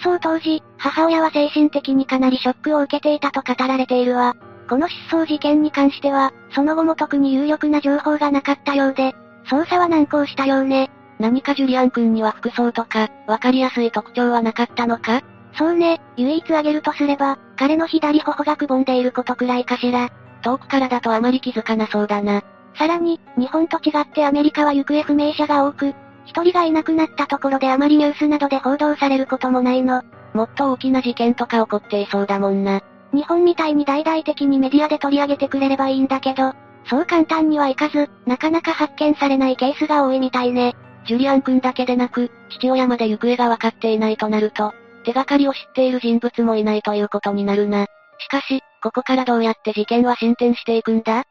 [0.01, 4.35] 失踪当時、母親は精神的にかなりショックを受けていたと語られているわ。
[4.69, 9.15] この失踪事件に関しては、その後も特に有力な情報がなかったようで、
[9.47, 10.89] 捜査は難航したようね。
[11.19, 15.21] 何かジュリアン君には服装とか、わかりやすい特徴はなかったのか？
[15.57, 20.09] そうね、唯一挙げるとすれば、彼の左頬がくぼんでいることくらいかしら。
[20.41, 22.43] 遠くからだとあまり気づかなそうだな。
[22.77, 25.95] さらに、日本と違ってアメリカは行方不明者が多く、
[26.25, 30.03] 一人がいなくなったところであまりニュースなどで報道されることもないの。
[30.33, 32.81] もっと大きな事件とか起こっていそうだもんな。
[33.13, 36.53] 日本みたいに大々的にメディアで取り上げてくれればいいんだけど、
[36.89, 40.75] そう簡単にはいかず、なかなか発見されないケースが多いみたいね。
[41.07, 44.73] ジュリアン君だけでなく、父親まで行方がわかっていないとなると、
[45.05, 47.85] 手がかりを知っている人物もいないということになるな。
[48.17, 51.23] しかし、ここからどうやって事件は進展していくんだ？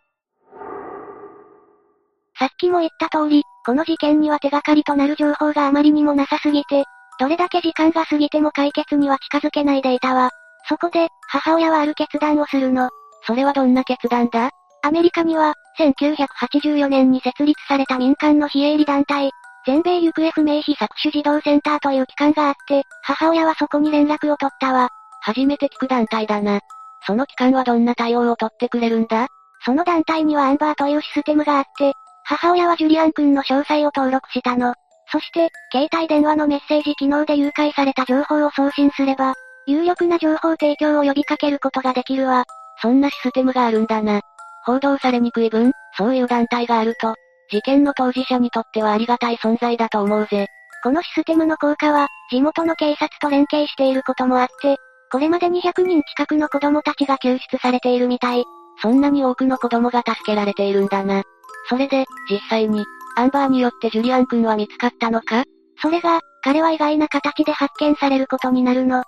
[2.39, 6.85] さっきも言った通り、この事件には手がかりとなる情報があまりにもなさすぎて、
[7.19, 10.31] どれだけ時間が過ぎても解決には近づけないでいたわ。
[10.69, 12.91] そこで、母親はある決断をするの。
[13.27, 14.51] それはどんな決断だ？
[14.83, 19.31] アメリカには、1984年に設立された民間の非営利団体、
[19.67, 24.91] 全米行方不明被搾取児童センターという機関があって、母親はそこに連絡を取ったわ。
[25.23, 26.61] 初めて聞く団体だな。
[27.07, 29.29] その機関はどんな対応を取ってくれるんだ？
[29.65, 31.95] その団体にはアンバーというシステムがあって、
[32.25, 34.75] 母親はジュリアン君の詳細を登録したの。
[35.11, 39.35] そして、携帯電話のメッセージ機能で誘拐された情報を送信すれば、
[39.67, 42.45] 有力な情報提供を呼びかけることができるわ。
[42.83, 44.21] そんなシステムがあるんだな。
[44.65, 47.15] 報道されにくい分、そういう団体があると、
[47.51, 50.49] 事件の当事者にとってはありがたい存在だと思うぜ。
[50.83, 54.77] このシステムの効果は、地元の警察と連携していることもあって、
[55.11, 58.45] これまで200人近くの子供たちが救出されているみたい。
[58.83, 61.23] そんなに多くの子供が助けられているんだな。
[61.69, 62.85] それで、実際に、
[63.17, 65.45] アンバーによってジュリアン君は見つかったのか？
[65.81, 69.05] それが、彼は意外な形で発見されることになるの。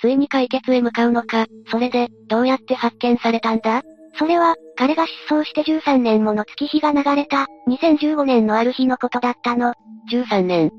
[0.00, 3.82] ついに解決へ向かうのか、それで、どうやって発見されたんだ？
[4.18, 9.74] それは、彼が失踪して13年もの月日が流れた、2015年のある日のことだったの。
[10.10, 10.70] 13年。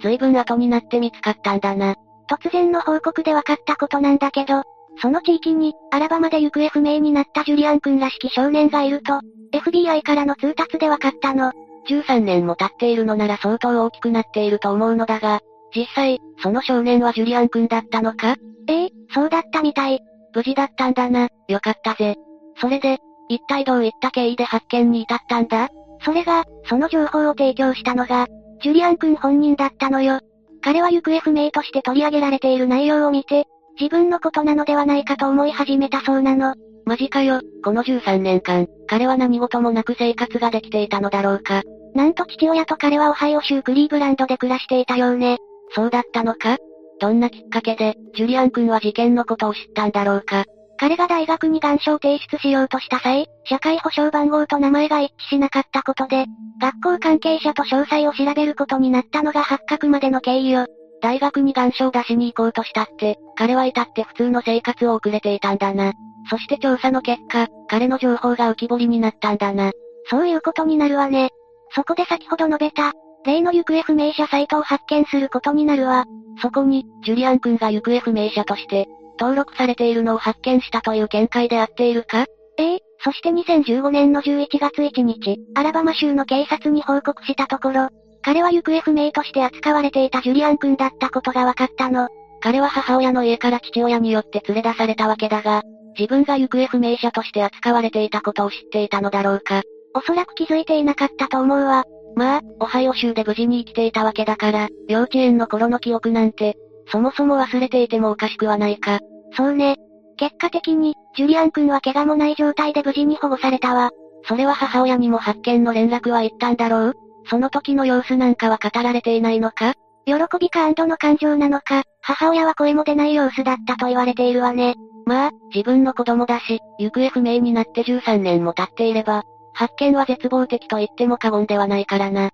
[0.00, 1.94] 随分後になって見つかったんだな。
[2.28, 4.62] 突然の報告で分かったことなんだけど、
[5.00, 9.20] その地域に、アラバマで行方不明になったジュリアン君らしき少年がいると、
[9.52, 11.52] FBI からの通達で分かったの。
[11.88, 15.40] 13年も経っているのなら相当大きくなっていると思うのだが、
[15.74, 18.36] 実際、その少年はジュリアン君だったのか？
[18.68, 20.00] ええ、そうだったみたい。
[20.34, 22.16] 無事だったんだな、よかったぜ。
[22.62, 22.98] それで、
[23.28, 25.68] 一体どういった経緯で発見に至ったんだ？
[26.04, 28.28] それが、その情報を提供したのが、
[28.62, 30.20] ジュリアン君本人だったのよ。
[30.62, 33.46] 彼は行方不明として取り上げられている内容を見て、
[33.80, 36.54] 自分のことなのではないかと思い始めたそうなの。
[36.84, 41.62] マジかよ、この13年間、彼は何事もなく生活ができていたのだろうか。
[41.94, 45.38] なんと父親と彼はオハイオ州クリーブランドで暮らしていたようね。
[45.74, 46.58] そうだったのか
[47.00, 50.44] どんなきっかけで、ジュリアン君は事件のことを知ったんだろうか。
[50.82, 56.26] 彼が大学に願書を提出しようとした際、社会保障番号と名前が一致しなかったことで、
[56.60, 60.66] 学校関係者と詳細を調べることになったのが発覚までの経緯よ。
[61.00, 65.92] 大学に願書を出しに行こうとしたって、彼は至って普通の生活を送れていたんだな。
[66.28, 69.70] そして調査の結果、彼の情報が浮き彫りになったんだな。
[70.10, 71.30] そういうことになるわね。
[71.76, 72.90] そこで先ほど述べた、
[73.24, 76.06] 例の行方不明者サイトを発見することになるわ。
[76.40, 78.88] そこに、ジュリアン君が行方不明者として、
[79.18, 82.26] 登録されているのを発見したという見解であっているか？
[82.58, 87.88] ええそして2015年の11月1日、アラバマ州の警察に報告したところ、
[88.22, 92.08] 彼は行方不明として扱われていたジュリアン君だったことが分かったの。
[92.40, 95.62] 彼は母親の家から父親によって連れ出されたわけだが、
[95.98, 99.62] 自分が行方不明者として扱われていたことを知っていたのだろうか？
[99.94, 101.84] おそらく気づいていなかったと思うわ。
[102.14, 106.56] まあ、オハイオ州で無事に生きていたわけだから、幼稚園の頃の記憶なんて、
[106.88, 109.00] そもそも忘れていてもおかしくはないか。
[109.36, 109.76] そうね。
[110.16, 113.90] 結果的に、ジュリアン君は怪我もない状態で無事に保護されたわ。
[114.24, 116.94] それは母親にも発見の連絡は行ったんだろう？
[117.26, 119.74] その時の様子なんかは語られていないのか？
[120.04, 124.74] 喜びか安堵の感情なのか、母親は声も出ない様子だったと言われているわね。
[125.06, 129.22] まあ、自分の子供だし、行方不明になって13年も経っていれば、
[129.54, 132.30] 発見は絶望的と言っても過言ではないからな。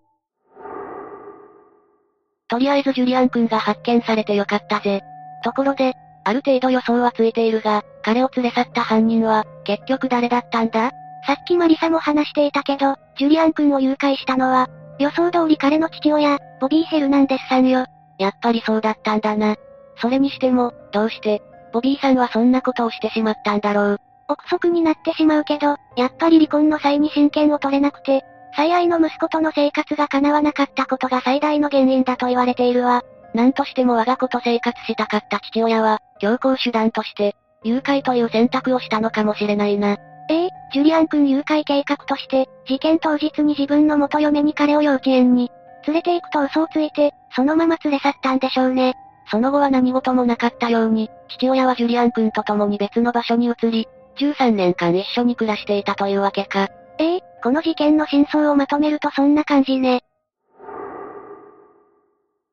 [2.49, 5.03] とりあえずジュリアン君が発見されてよかったぜ。
[5.45, 5.95] ところで、
[6.25, 10.91] ある程度予想はついているが、彼を連れ去った犯人は、結局誰だったんだ？
[11.27, 14.69] さっきマリサも話していたけど、ジュリアン君を誘拐したのは、
[14.99, 17.87] 予想通り彼の父親、ボビー・ヘルナンデスさんよ。
[18.19, 19.57] やっぱりそうだったんだな。
[20.01, 21.43] それにしても、どうして、
[21.73, 24.01] ボビーさんはそんなことをしてしまったんだろう？
[24.29, 28.25] 憶測になってしまうけど、やっぱり離婚の際に親権を取れなくて、
[28.59, 33.05] 最愛の息子との生活が叶わなかったことが最大の原因だと言われているわ。
[33.33, 39.97] なんとしても我が子と生活したかった父親は、強行手段として、誘拐という選択をしたのかもしれないな。
[40.29, 45.53] ええジュリアン君誘拐計画として、事件当日に自分の元嫁に彼を幼稚園に、
[45.87, 48.95] 連れて行くと嘘をついて、そのまま連れ去ったんでしょうね。
[49.31, 53.87] その後は何事もなかったように、父親はジュリアン君と共に別の場所に移り、
[54.19, 56.67] 13年間一緒に暮らしていたというわけか。
[56.99, 60.03] ええこの事件の真相をまとめるとそんな感じね。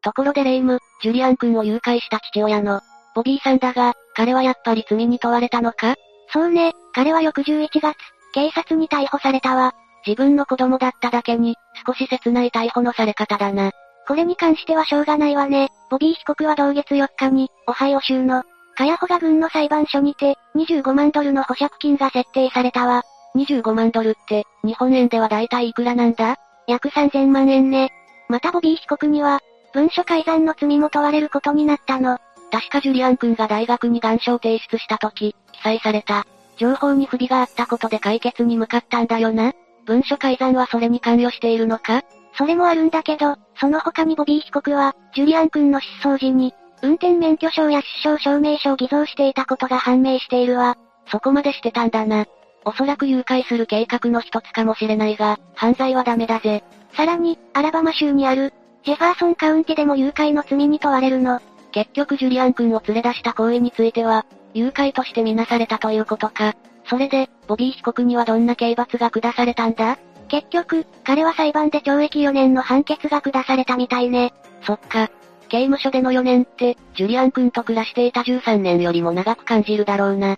[0.02, 2.82] ところでレイム、ジュリアン君を誘拐した父親の、
[3.16, 5.96] ボビーさんだが、彼はやっぱり罪に問われたのか？
[6.32, 7.96] そうね、彼は翌11月、
[8.34, 9.74] 警察に逮捕されたわ。
[10.06, 11.56] 自分の子供だっただけに、
[11.88, 13.72] 少し切ない逮捕のされ方だな。
[14.08, 15.70] これに関してはしょうがないわね。
[15.90, 18.44] ボビー被告は同月4日に、オハイオ州の、
[18.76, 23.02] カヤホガ郡の裁判所にて、25万ドルの保釈金が設定されたわ。
[23.36, 26.38] 25万ドルって、日本円では大体いくらなんだ？
[26.68, 27.92] 約3000万円ね。
[28.30, 29.40] またボビー被告には、
[29.74, 32.18] 文書改ざんの罪も問われることになったの。
[32.52, 36.26] 確かジュリアン君が大学に願書を提出した時、記載された。
[36.58, 39.54] 情報に不備があったことで解決に向かったんだよな。
[39.86, 42.04] 文書改ざんはそれに関与しているのか？
[42.38, 50.78] それもあるんだけど、その他にボビー被告は、ジュリアン君の失踪時に、運転免許証や出生証明書を偽造していたことが判明しているわ。
[51.12, 52.26] そこまでしてたんだな。
[52.66, 56.64] おそらく誘拐する計画の一つかもしれないが、犯罪はダメだぜ。
[56.94, 58.54] さらに、アラバマ州にある、
[58.84, 61.40] ジェファーソンカウンティでも誘拐の罪に問われるの。
[61.72, 66.54] 結局ジュリアン君を連れ出した行為については、誘拐としてみなされたということか。
[66.86, 69.98] それで、ボビー被告にはどんな刑罰が下されたんだ？
[70.28, 74.34] 結局、彼は裁判で懲役4年の判決が下されたみたいね。
[74.64, 75.12] そっか。
[75.50, 80.38] 刑務所での4年って、ジュリアン君と暮らしていた13年よりも長く感じるだろうな。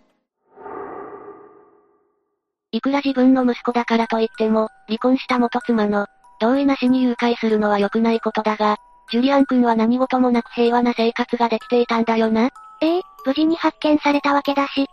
[2.78, 6.08] いくら自分の息子だからといっても、離婚した元妻の、
[6.40, 8.78] 同意なしに誘拐するのは良くないことだが、
[9.10, 12.50] ジュリアン君は何事もなく平和な生活ができていたんだよな。
[12.82, 14.88] ええ無事に発見されたわけだし、きっ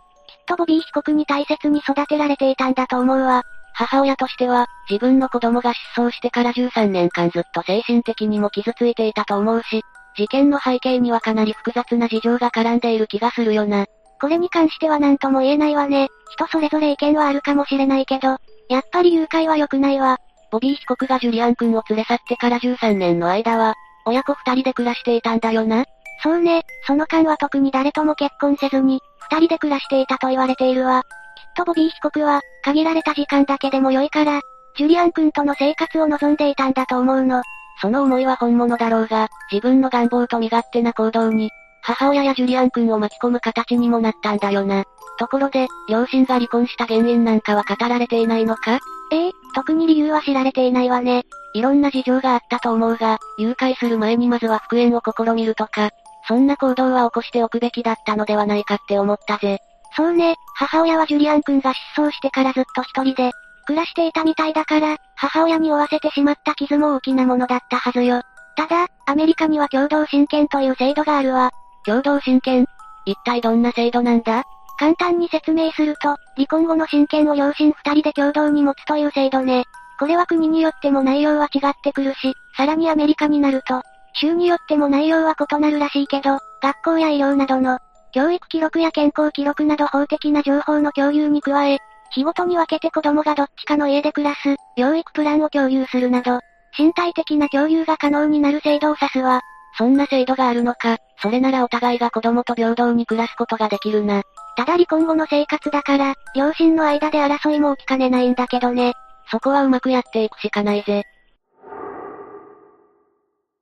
[0.47, 3.43] とボビー被告に大切に育てられていたんだと思うわ。
[3.73, 9.83] 母親としては、自分の子供が失踪してから13年間ずっと精神的にも傷ついていたと思うし、
[10.17, 13.85] 事件の背景にはかなり複雑な事情が絡んでいる気がするよな。
[14.25, 16.09] これに関しては何とも言えないわね。
[16.31, 18.37] 人それぞれ意見はあるかもしれないけど、
[18.69, 20.17] やっぱり誘拐は良くないわ。
[20.51, 25.85] ボビー被告がジュリアン君を連れ去ってから13年の間は、親子二人で暮らしていたんだよな。
[26.23, 28.99] そうね、その間は特に誰とも結婚せずに、
[29.29, 31.03] 二人で暮らしていたと言われているわ。
[31.03, 34.41] きっとボビー被告は、限られた時間だけでも良いから、
[34.75, 37.43] ジュリアン君との生活を望んでいたんだと思うの。
[37.79, 41.51] その思いは本物だろうが、自分の願望と身勝手な行動に、
[41.87, 44.85] 母親やジュリアン君を巻き込む形にもなったんだよな。
[45.19, 48.79] ところで、両親が離婚した原因なんかは語られていないのか？
[49.11, 51.23] ええ特に理由は知られていないわね。
[51.53, 55.91] いろんな事情があったと思うが、誘拐する前にまずは復縁を試みるとか、
[56.27, 59.59] そんな行動は起こしておくべきだったのではないかって思ったぜ。
[59.95, 63.31] そうね、母親はジュリアン君が失踪してからずっと一人で、
[63.67, 68.21] 暮らしていたみたいだから、母親に負わせてしまった傷も大きなものだったはずよ。
[68.57, 71.51] ただ、アメリカには共同親権という制度があるわ。
[71.85, 72.65] 共同親権
[73.05, 74.43] 一体どんな制度なんだ？
[74.77, 79.63] 簡単に説明すると、離婚後の親権を両親二人で共同に持つという制度ね。
[79.97, 83.81] これは国によっても内容は違ってくるし、さらにアメリカになると、
[84.13, 87.79] 州によっても内容は異なるらしいけど、学校や医療などの、
[88.11, 91.79] 教育記録や健康記録など法的な情報の共有に加え、
[92.11, 96.39] 日ごとに分けて子供がどっちかの家で暮らす、養育プランを共有するなど、
[96.77, 99.41] 身体的な共有が可能になる制度を指すわ。
[99.77, 104.23] そんな制度があるのか、それならお互いが子供と平等に暮らすことができるな。
[104.55, 108.93] ただ離婚後の生活だから、両親の間で争いも起きかねないんだけどね。
[109.29, 111.03] そこはうまくやっていくしかないぜ。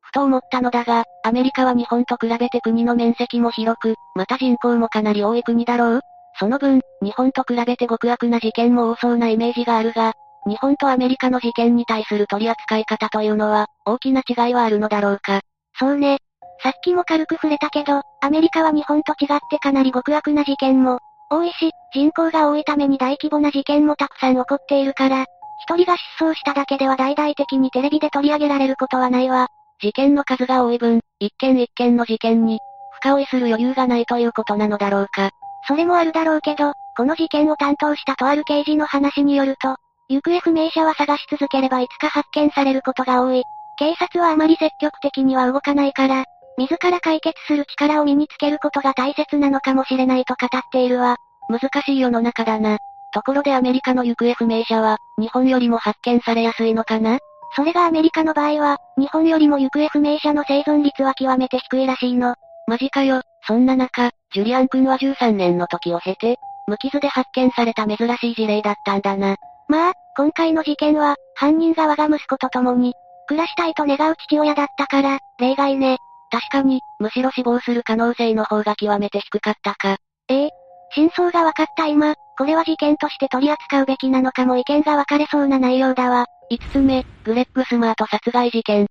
[0.02, 6.02] ふと思ったのだが、アメリカは日本と比べて国の面積も広く、また人口もかなり多い国だろう？
[6.40, 10.14] その分、日本と比べて極悪な事件も多そうなイメージがあるが、
[10.46, 15.42] 日本とアメリカの事件に対する取り扱い方というのは、大きな違いはあるのだろうか？
[15.84, 16.20] そうね。
[16.62, 25.26] さっきも軽く触れたけど、アメリカは日本と違ってかなり極悪な事件も多いし、人口が多いために大規模な事件もたくさん起こっているから、
[25.68, 29.48] 一人が失踪しただけでは大々的にテレビで取り上げられることはないわ。
[29.82, 32.60] 事件の数が多い分、一件一件の事件に、
[33.02, 35.32] 深追いする余裕がないということなのだろうか。
[35.68, 39.76] それもあるだろうけど、この事件を担当したとある刑事の話によると、
[40.08, 43.44] 行方不明者は探し続ければいつか発見されることが多い。
[43.84, 46.24] 警察はあまり積極的には動かないから、
[46.58, 51.18] 自ら解決する力を身につけることが大切なのかもしれないと語っているわ。
[51.50, 52.78] 難しい世の中だな。
[53.14, 57.20] ところでアメリカの行方不明者は、日本よりも発見されやすいのかな？
[57.58, 62.36] それがアメリカの場合は、日本よりも行方不明者の生存率は極めて低いらしいの。
[62.68, 63.22] マジかよ。
[63.46, 69.36] そんな中、ジュリアン君は13年の時を経て、無傷で発見された珍しい事例だったんだな。
[69.68, 72.94] まあ、今回の事件は、犯人が我が息子と共に、
[73.28, 75.98] 暮らしたいと願う父親だったから、例外ね。
[76.32, 79.98] 確かに、むしろ死亡する可能性の方が極めて低かったか。
[80.30, 80.50] ええ。
[80.96, 86.26] 真相が分かった今、これは事件として取り扱うべきなのかも意見が分かれそうな内容だわ。
[86.52, 88.88] 5つ目、グレッグ・スマート殺害事件。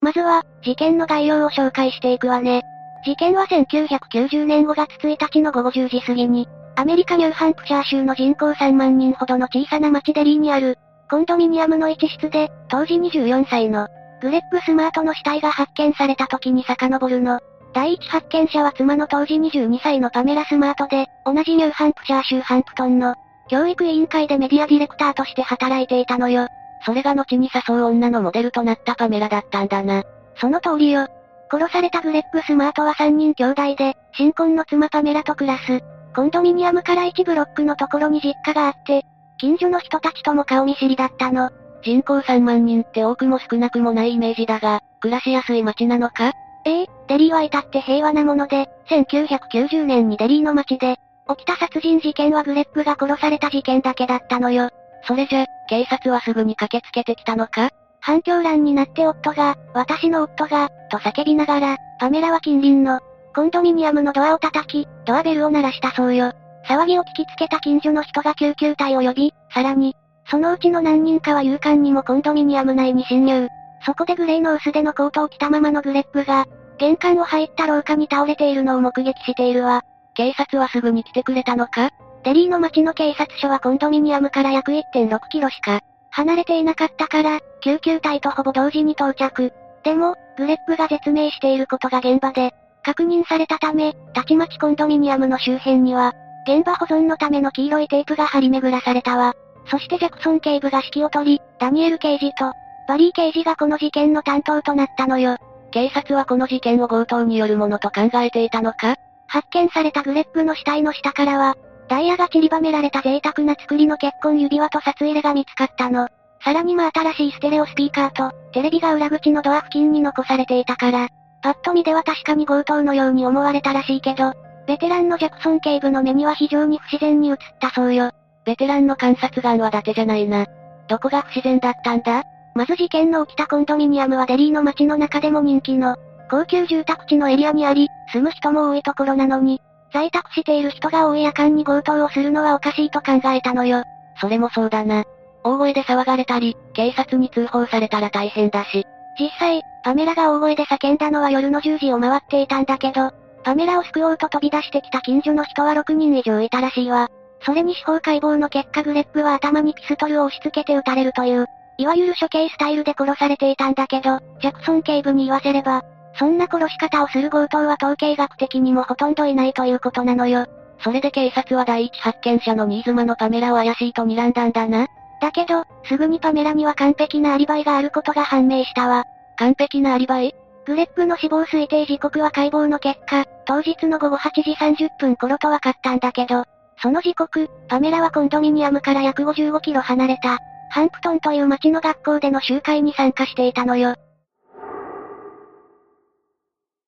[0.00, 2.62] まずは、事件の概要を紹介していくわね。
[3.06, 10.76] 事件は1990年5月1日の午後10時過ぎに、アメリカニューハンプシャー州の人口3万人ほどの小さな町デリーにある、
[11.08, 13.86] コンドミニアムの一室で、当時24歳の、
[14.20, 17.38] グレッグ・スマートの死体が発見された時に遡るの。
[17.72, 23.14] 第一発見者は妻の当時22歳のパメラ・スマートで、同じニューハンプシャー州ハンプトンの、
[23.48, 26.48] 教育委員会でメディアディレクターとして働いていたのよ。
[26.84, 30.02] それが後に誘う女のモデルとなったパメラだったんだな。
[30.40, 31.06] その通りよ。
[31.50, 35.80] 殺されたグレッグ・スマートは3人兄弟で、新婚の妻パメラと暮らす。
[36.14, 39.04] コンドミニアムから1ブロックのところに実家があって、
[39.38, 41.50] 近所の人たちとも顔見知りだったの。
[41.82, 46.32] 人口3万人って多くも少なくもないイメージだが、暮らしやすい街なのか？
[46.64, 50.96] ええ、デリーは至って平和なもので、1990年にデリーの街で、
[51.28, 54.70] 起きた殺人事件はグレッグが殺された事件だけだったのよ。
[55.06, 57.70] それじゃ、警察はすぐに駆けつけてきたのか？
[58.06, 63.00] 反響欄になって夫が、私の夫が、と叫びながら、パメラは近隣の、
[63.34, 66.30] コンドミニアムのドアを叩き、ドアベルを鳴らしたそうよ。
[66.68, 69.96] 騒ぎを聞きつけた近所の人が救急隊を呼び、さらに、
[70.30, 73.48] そのうちの何人かは勇敢にもコンドミニアム内に侵入。
[73.84, 76.46] そこでグレーの薄手のコートを着たままのグレップが、
[76.78, 79.82] 玄関を入った廊下に倒れているのを目撃しているわ。
[80.14, 81.90] 警察はすぐに来てくれたのか？
[82.22, 85.80] デリーの町の警察署はコンドミニアムから約1.6キロしか
[86.16, 89.52] 離れていなかったから、救急隊とほぼ同時に到着。
[89.84, 96.14] でも、グレップが絶命していることが現場で、確認されたため、たちまちコンドミニアムの周辺には、
[96.48, 99.34] 現場保存のための黄色いテープが張り巡らされたわ。
[99.70, 102.52] そしてジャクソン警部が指揮を取り、ダニエル刑事と、
[102.88, 105.36] バリー刑事がこの事件の担当となったのよ。
[105.70, 108.94] 警察はこの事件を強盗によるものと考えていたのか？
[109.26, 111.56] 発見されたグレップの死体の下からは、
[111.88, 116.08] ダイヤが散りばめられた贅沢な作りの結婚指輪と札入れが見つかったの。
[116.44, 121.08] さらに真新しいステレオスピーカーと、テレビが裏口のドア付近に残されていたから、
[121.42, 124.32] パッと見では確かに強盗のように思われたらしいけど、
[124.66, 128.10] ベテランのジャクソン警部の目には非常に不自然に映ったそうよ。
[128.44, 130.46] ベテランの観察眼は伊達じゃないな。
[130.88, 132.24] どこが不自然だったんだ？
[132.54, 135.96] まず事件の起きたコンドミニアムはデリーの街の中でも人気の、
[136.30, 139.60] 高級住宅地のエリアにあり、住む人も多いところなのに、
[139.96, 143.82] 在宅している人が多い夜間に強盗をするのはおかしいと考えたのよ。
[144.20, 145.04] それもそうだな。
[145.42, 148.84] 大声で騒がれたり、警察に通報されたら大変だし。
[149.18, 153.10] 実際、パメラが大声で叫んだのは夜の10時を回っていたんだけど、
[153.42, 157.08] パメラを救おうと飛び出してきた近所の人は6人以上いたらしいわ。
[157.40, 161.46] それに司法解剖の結果グレップは頭にピストルを押し付けて撃たれるという、
[161.78, 165.84] いわゆる処刑スタイルで殺されていたんだけど、ジャクソン警部に言わせれば、
[166.18, 170.46] そんな殺し方をする強盗は統計学的にもほとんどいないということなのよ。
[170.80, 174.86] それで警察は第一発見者の新妻のパメラを怪しいと睨んだんだな。
[175.20, 179.04] だけど、すぐにパメラには完璧なアリバイがあることが判明したわ。
[179.38, 180.34] 完璧なアリバイ？
[180.66, 186.44] グレップの死亡推定時刻は解剖の結果、当日の午後8時30分頃と分かったんだけど、
[186.82, 190.38] その時刻、パメラはコンドミニアムから約55キロ離れた、
[190.70, 193.94] ハンプトンという町の学校での集会に参加していたのよ。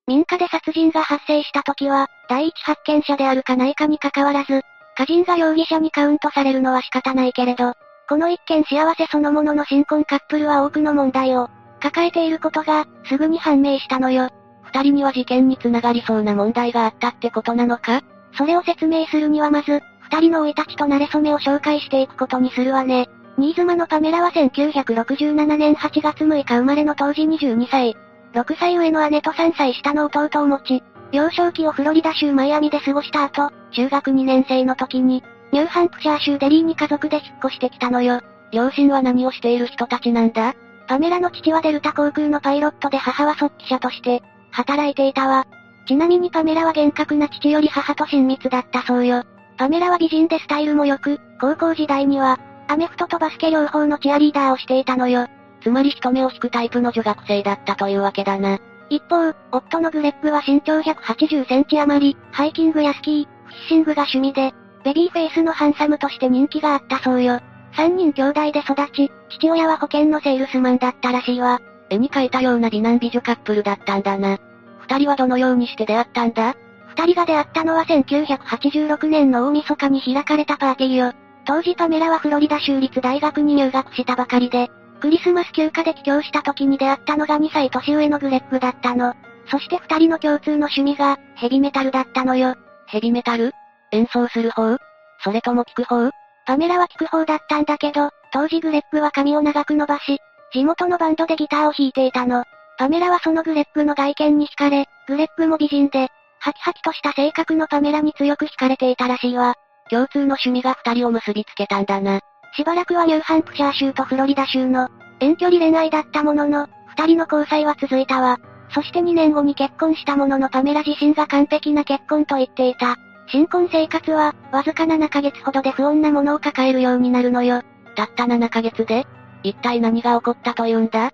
[0.09, 4.63] 民家で殺人が発生した時は、第一発見者であるかないかに関わらず、
[4.97, 7.75] 家人が容疑者にカウントされるのは仕方ないけれど、
[8.09, 14.31] この一件幸せそのものの新婚カップルは多くの問題を抱えていることが、すぐに判明したのよ。
[14.63, 18.01] 二人には事件に繋がりそうな問題があったってことなのか？
[18.33, 23.09] それを説明するにはまず、二人の生い立ちと慣れ初めを紹介していくことにするわね。
[23.37, 27.95] 新妻のパメラは1967年8月6日生まれの当時22歳。
[28.35, 38.21] 6歳上の姉と3歳下の弟を持ち、幼少期をフロリダ州マイアミで過ごした後、中学2年生の時に、ニューハンプシャー州デリーに家族で引っ越してきたのよ。
[38.53, 40.55] 両親は何をしている人たちなんだ？
[40.87, 45.47] パメラの父はデルタ航空のパイロットで母は速記者として、働いていたわ。
[45.87, 49.25] ちなみにパメラは厳格な父より母と親密だったそうよ。
[49.57, 55.27] パメラは美人でスタイルも良く、高校時代には、アメフトとバスケ両方のチアリーダーをしていたのよ。
[55.63, 58.59] つまり人目を引くタイプの女学生だったというわけだな。
[58.91, 64.55] 一方、夫のグレッグは身長180センチ余り、ハイキングやスキー、フィッシングが趣味で、
[64.85, 67.41] ベビーフェイスのハンサムとして人気があったそうよ。
[67.75, 71.61] 三人兄弟で育ち、父親は保険のセールスマンだったらしいわ。
[71.91, 74.39] 絵に描いたような美男美女カップルだったんだな。
[74.81, 76.55] 二人はどのようにして出会ったんだ？
[76.89, 81.13] 二人が出会ったのは1986年の大晦日に開かれたパーティーよ。
[81.45, 89.15] 当時パメラはフロリダ州立大学に入学したばかりで、クリスマス休暇で帰郷した時に出会ったのが2歳年上のグレッグだったの。
[89.51, 92.55] そして二人の共通の趣味が、ヘビメタルだったのよ。
[92.87, 93.53] ヘビメタル？
[93.93, 94.77] 演奏する方？
[95.23, 96.11] それとも聞く方？
[96.47, 100.19] パメラは聞く方だったんだけど、当時グレッグは髪を長く伸ばし、
[100.53, 102.45] 地元のバンドでギターを弾いていたの。
[102.79, 106.09] パメラはそのグレッグの外見に惹かれ、グレッグも美人で、
[106.41, 109.55] ハキハキとした性格のパメラに強く惹かれていたらしいわ。
[109.91, 112.21] 共通の趣味が二人を結びつけたんだな。
[112.59, 114.89] しばらくはニューハンプシャー州とフロリダ州の
[115.21, 118.41] 遠距離恋愛だったものの、二人の交際は続いたわ。
[118.75, 122.97] そして2年後に結婚したもののパメラ自身が完璧な結婚と言っていた。
[123.29, 127.63] 新婚生活は、わずか7ヶ月ほどで不穏なものを抱えるようになるのよ。
[127.95, 129.07] たった7ヶ月で？
[129.45, 131.13] 一体何が起こったというんだ？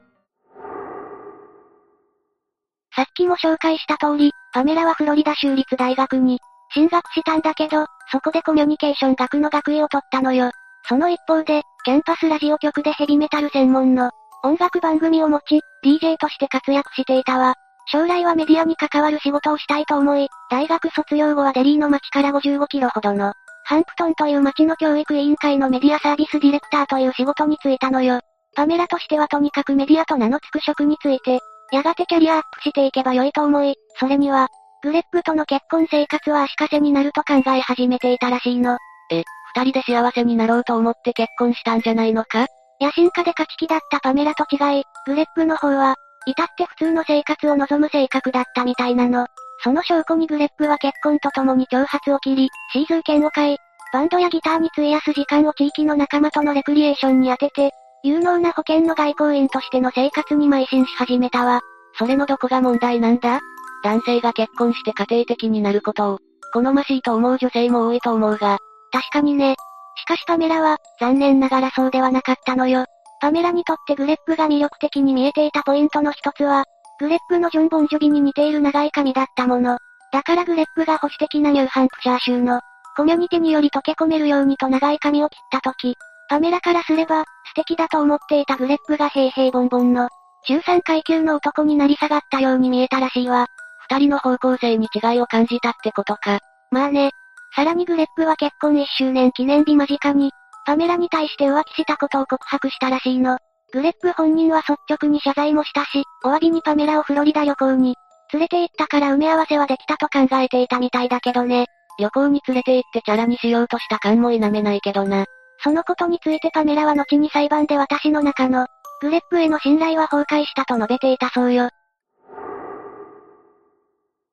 [2.96, 6.40] さっきも紹介した通り、パメラはフロリダ州立大学に
[6.72, 10.50] 進学したんだけど、そこでコミュニケーション学の学位を取ったのよ。
[10.88, 14.10] その一方で、キャンパスラジオ局でヘビメタル専門の
[14.42, 17.54] 音楽番組を持ち、DJ として活躍していたわ。
[17.86, 23.32] 将来はメディアに関わる仕事をしたいと思い、大学卒業後はデリーの町から55キロほどの、
[23.64, 28.20] ハンプトンという町の教育委員会のメディアサービスディレクターという仕事に就いたのよ。
[28.54, 31.40] パメラとしてはとにかくメディアと名の付く職について、
[31.72, 34.48] やがてキャリアアップしていけば良いと思い、それには、
[34.82, 38.76] グレッグとの結婚生活は足かせになると考え始めていたらしいの。
[39.10, 39.24] え、
[39.56, 42.46] 二人で幸せになろうと思って結婚したんじゃないのか？
[42.80, 45.94] 野心家で勝ち気だったパメラと違い、グレッグの方は、
[46.26, 49.26] 至って普通の生活を望む性格だったみたいなの。
[49.62, 53.56] その証拠にグレッグは結婚とともに挑発を切り、シーズー券を買い、
[53.92, 57.70] バンドやギターに費やす時間を地域の仲間とのレクリエーションに当てて、
[58.02, 61.60] 有能な保険の外交員としての生活に邁進し始めたわ。
[61.96, 63.38] それのどこが問題なんだ？
[63.84, 66.18] 男性が結婚して家庭的になることを、
[66.52, 68.58] 好ましいと思う女性も多いと思うが。
[68.94, 69.56] 確かにね。
[69.96, 72.84] しかしパメラは、残念ながらそうではなかったのよ。
[73.20, 76.62] パメラにとってグレッグが魅力的に見えていたポイントの一つは、
[77.00, 79.78] グレッグのジョン・ボンジョビに似ている長い髪だったもの。
[80.12, 82.60] だからグレッグが保守的なニューハンプシャー州の、
[82.96, 85.96] コミュニティにより溶け込めるようにと長い髪を切った時、
[86.28, 90.08] パメラからすれば、素敵だと思っていたグレッグが平々ボンボンの、
[90.46, 93.48] 中3階級の男になり下がったように見えたらしいわ。
[93.90, 96.38] 二人の方向性に違いを感じたってことか。
[96.70, 97.10] まあね。
[97.54, 100.30] さらにグレッグは結婚1周年記念日間近に、
[100.66, 103.38] パメラに対して浮気したことを告白したらしいの。
[103.72, 107.94] グレッグ本人は率直に謝罪もしたし、お詫びにパメラをフロリダ旅行に、
[108.32, 111.66] 連れて行ったから埋め合わせはできたと考えていたみたいだけどね。
[111.98, 115.26] 旅行に連れて行ってチャラにしようとした感も否めないけどな。
[115.62, 118.66] そのことについてパメラは後に裁判で私の中の、
[119.00, 121.68] グレッグへの信頼は崩壊したと述べていたそうよ。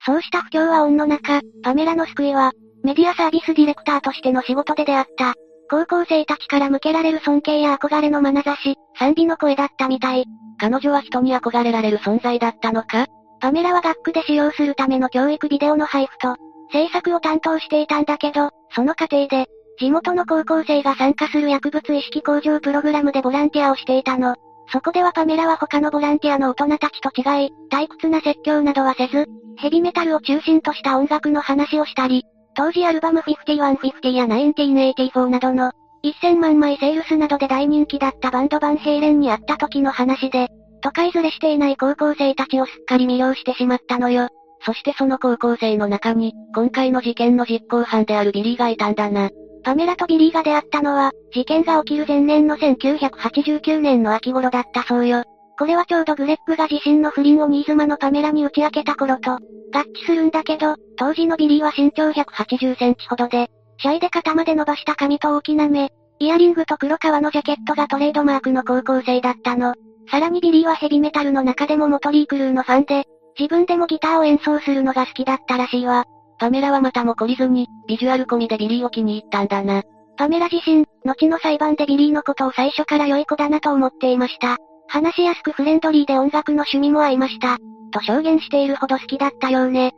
[0.03, 2.51] そうした不況は恩の中、パメラの救いは、
[2.83, 5.35] メディアサービスディレクターとしての仕事で出会った、
[5.69, 10.25] 高校生たちから向けられる尊敬や憧れの眼差し、賛美の声だったみたい。
[10.59, 13.07] 彼女は人に憧れられる存在だったのか？
[13.39, 16.35] パメラは学区で使用するための教育ビデオの配布と、
[16.71, 19.47] 制作を担当していたんだけど、その過程で、
[19.79, 24.35] 地元の高校生が参加する薬物意識向上プログラムでボランティアをしていたの。
[24.71, 29.25] そこではパメラは他のボランティアの大人たちと違い、退屈な説教などはせず、
[29.57, 32.23] ヘビメタルを中心とした音楽の話をしたり、
[32.55, 35.71] 当時アルバム5150や1984などの、
[36.03, 40.49] 1000万枚セールスなどで大人気だったバンドバンヘイレンに会った時の話で、
[40.81, 44.29] 都会ずれしていない高校生たちをすっかり魅了してしまったのよ。
[44.63, 49.29] そしてその高校生の中に、今回の事件の実行犯であるビリーがいたんだな。
[49.63, 55.23] パメラとビリーが出会ったのは、事件が起きる前年の1989年の秋頃だったそうよ。
[55.61, 63.47] これはちょうどグレッグが自身の不倫を新妻のパメラに打ち明けた頃と、合致するんだけど、当時のビリーは身長180センチほどで、
[63.77, 69.75] シャイで肩まで伸ばした髪と大きな目、イヤリングと黒革のジャケットがトレードマークの高校生だったの。
[70.09, 73.05] さらにビリーはヘビメタの中でもモトリークルーのファンで、
[73.37, 76.05] 自分でもギターを演奏するのが好きだったらしいわ。
[76.39, 79.83] パメラはまたも懲りずに、ビジュアル込みでビリーを気に入ったんだな。
[80.17, 84.57] パメラ自身、後の裁判でビリーのことを最初から良い子だなと思っていました。
[84.91, 87.59] 話しやすくフレンドリーで音楽の趣味も合いました。
[87.93, 89.93] と証言しているほど好きだったようね。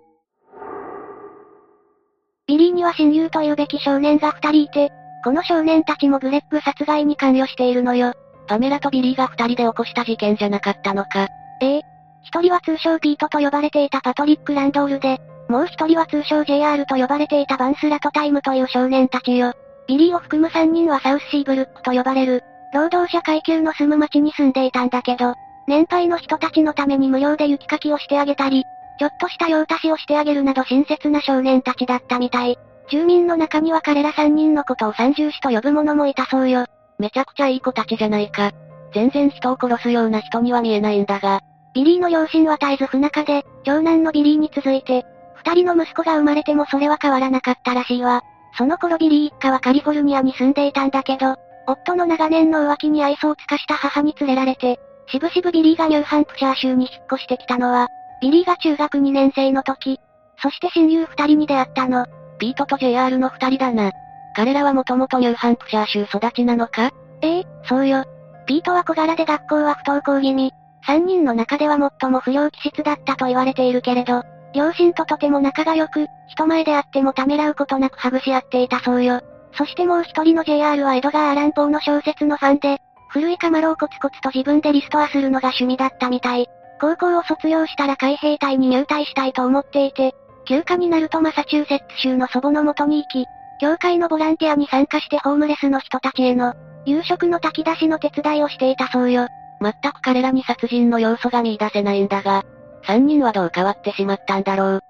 [2.45, 4.91] ビリーには親友というべき少年が二人いて、
[5.23, 8.13] この少年たちもグレッグ殺害に関与しているのよ。
[8.47, 11.27] パメラとビリーが二人で起こした事件じゃなかったのか。
[11.61, 11.81] ええ。
[12.25, 15.19] 一人は通称ピートと呼ばれていたパトリック・ランドールで、
[15.49, 19.53] もう一人は通称 JR と呼ばれていたバンスラトタイムという少年たちよ。
[19.87, 22.43] ビリーを含む三人はサウスシーブルックと呼ばれる、
[22.74, 25.36] 労働者階級の住む町に住んでいたんだけど、
[25.67, 28.63] 年配の人たちのために無料で雪かきをしてあげたり、
[28.99, 32.57] ちょっとした用足しをしてあげるなど親切な少年たちだったみたい。
[32.89, 36.65] 住民の中には彼ら三人のことを三銃士と呼ぶ者もいたそうよ。
[36.99, 38.51] めちゃくちゃいい子たちじゃないか。
[38.93, 41.41] 全然人を殺すような人には見えないんだが。
[41.74, 45.05] ビリーの両親は絶えず不仲で、長男のビリーに続いて、
[45.36, 48.21] 二人の息子が生まれてもそれは変わらなかったらしいわ。
[48.55, 51.36] その頃ビリー一家はカリフォルニアに住んでいたんだけど、
[51.68, 57.88] 夫の長年の浮気に愛想を尽かした母に連れられて、しぶしぶビリーがニューハンプシャー州に引っ越してきたのは、
[58.22, 59.99] ビリーが中学2年生の時、
[60.41, 62.05] そして親友二人に出会ったの。
[62.39, 63.91] ピートと JR の二人だな。
[64.36, 66.91] 彼らはもともとニューハンプシャー州育ちなのか？
[67.22, 68.03] ええそうよ。
[68.45, 70.51] ピートは小柄で学校は不登校気味。
[70.86, 79.22] 三人の中では最も不良気質だったと言われているけれど、両親ととても仲が良く、人前であってもためらうことなくハグし合っていたそうよ。
[79.57, 82.79] そしてもう一人の JR はエドガー・アラン・ポーの小説のファンで、
[83.09, 86.47] 古いカマロをコツコツと自分でリストアするのが趣味だったみたい。
[86.81, 93.25] 高校を卒業したら海兵隊に入隊したいと思っていて、休暇になるとマサチューセッツ州の祖母の元に行き、
[93.61, 99.27] 教会のボランティアに参加してホームレスの人たちへの、夕食の炊き出しの手伝いをしていたそうよ。
[99.61, 102.43] 全く彼らに殺人の要素が見出せないんだが、
[102.85, 104.83] 三人はどう変わってしまったんだろう。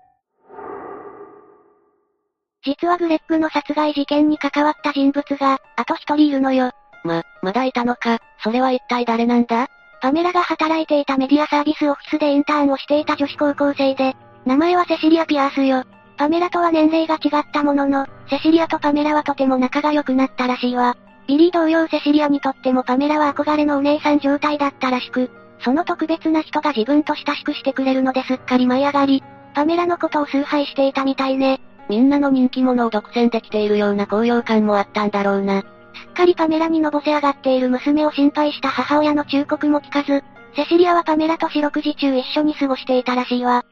[2.65, 6.71] 実はグレッグの殺害事件に関わった人物が、あと一人いるのよ。
[7.03, 9.67] ま、まだいたのか、それは一体誰なんだ？
[10.01, 15.83] パメラが働いていたメディアサービスオフィスでインターンをしていた女子高校生で、名前はセシリア・ピアースよ。
[16.17, 20.95] パメラとは年齢が違ったものの、セシリアとパメラはとても仲が良くなったらしいわ。
[21.27, 31.61] ビリー同様セシリアにとってもパメラは憧れのお姉さん状態だったらしく、その特別な人が自分と親しくしてくれるのですっかり舞い上がり、パメラのことを崇拝していたみたいね。
[31.89, 35.61] みんなの人気者を独占できているような高揚感もあったんだろうな。
[35.61, 35.65] す
[36.09, 40.23] っかりパメラにのぼせ上がっている娘を心配した母親の忠告も聞かず、
[40.55, 43.65] セシリアはパメラと四六時中一緒に過ごしていたらしいわ。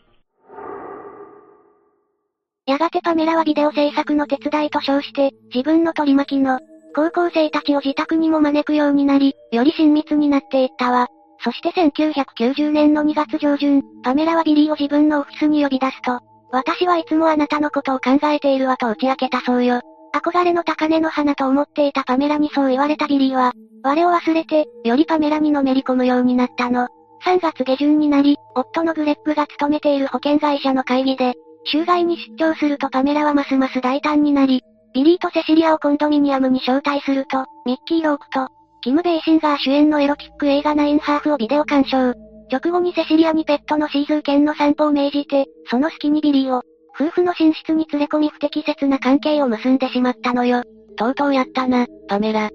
[2.67, 6.59] やがてパメラはビデオ制作の手伝いと称して、自分の取り巻きの、
[6.93, 11.07] 高校生たちを自宅にも招くようになり、より親密になっていったわ。
[11.43, 16.19] そして1990年の2月上旬、パメラはビリーを自分のオフィスに呼び出すと、
[16.51, 19.81] 私はいつもあなたのことを考えているわと打ち明けたそうよ。
[20.13, 26.89] 憧れの高嶺の花と思っていたパメラにそう言われたビリーは、我を忘れて、よりパメラにのめり込むようになったの。
[27.25, 31.35] 3月下旬になり、夫のグレッグが勤めている保険会社の会議で、
[31.65, 38.49] 州外に出張するとパメラはますます大胆になり、ビリーとセシリアをコンドミニアムに招待すると、ミッキー・ロークと、
[38.81, 42.30] キム・ベイシンガー主演のエロティック映画ナインハーフをビデオ鑑賞。
[42.51, 46.63] 直後にセシリアにペットのシーズー犬の散歩を命じて、その隙にビリーを、
[46.99, 50.63] 夫婦の寝室に連れ込み不適切な関係を結んでしまったのよ。
[50.97, 52.49] とうとうやったな、パメラ。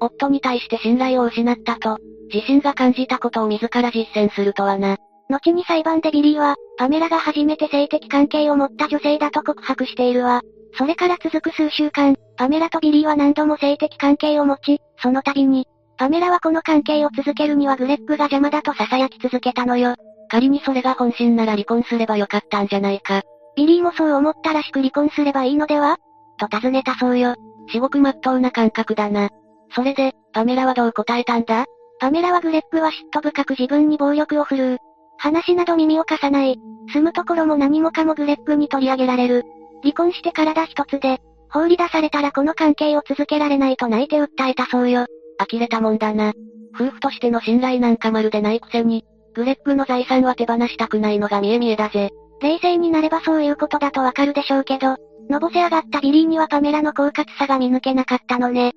[0.00, 1.98] 夫に対して信頼を失ったと、
[2.32, 4.96] 自身が感じたことを自ら実践するとはな。
[5.28, 10.40] 後に裁判でビリーは、パメラが初めて性的関係を持った女性だと告白しているわ。
[10.74, 15.66] それから続く数週間、パメラとビリーは何度も性的関係を持ち、その度に、
[16.00, 19.96] パメラはこの関係を続けるにはグレッグが邪魔だと囁き続けたのよ。
[20.30, 23.20] 仮にそれが本心なら離婚すればよかったんじゃないか。
[23.54, 25.98] ビリーもそう思ったらしく離婚すればいいのでは？
[26.38, 27.34] と尋ねたそうよ。
[27.68, 29.28] 至極真っ当な感覚だな。
[29.74, 31.66] それで、パメラはどう答えたんだ？
[31.98, 34.78] パメラはグレッグは嫉妬深く自分に暴力を振るう。
[35.18, 36.58] 話など耳を貸さない。
[36.94, 39.44] 住むところも何もかもグレッグに取り上げられる。
[39.82, 41.18] 離婚して体一つで、
[41.50, 45.04] 放り出されたらこの関係を続けられないと泣いて訴えたそうよ。
[45.48, 46.32] 呆れたもんだな。
[46.74, 52.10] 夫婦としての信頼なんかまるでないくせに、グレッグの財産は手放したくないのが見え見えだぜ。
[52.40, 54.96] 冷静になればそういうことだとわかるでしょうけど、
[55.28, 58.72] のぼせ上がったビリーにはパメラの狡猾さが見抜けなかったのね。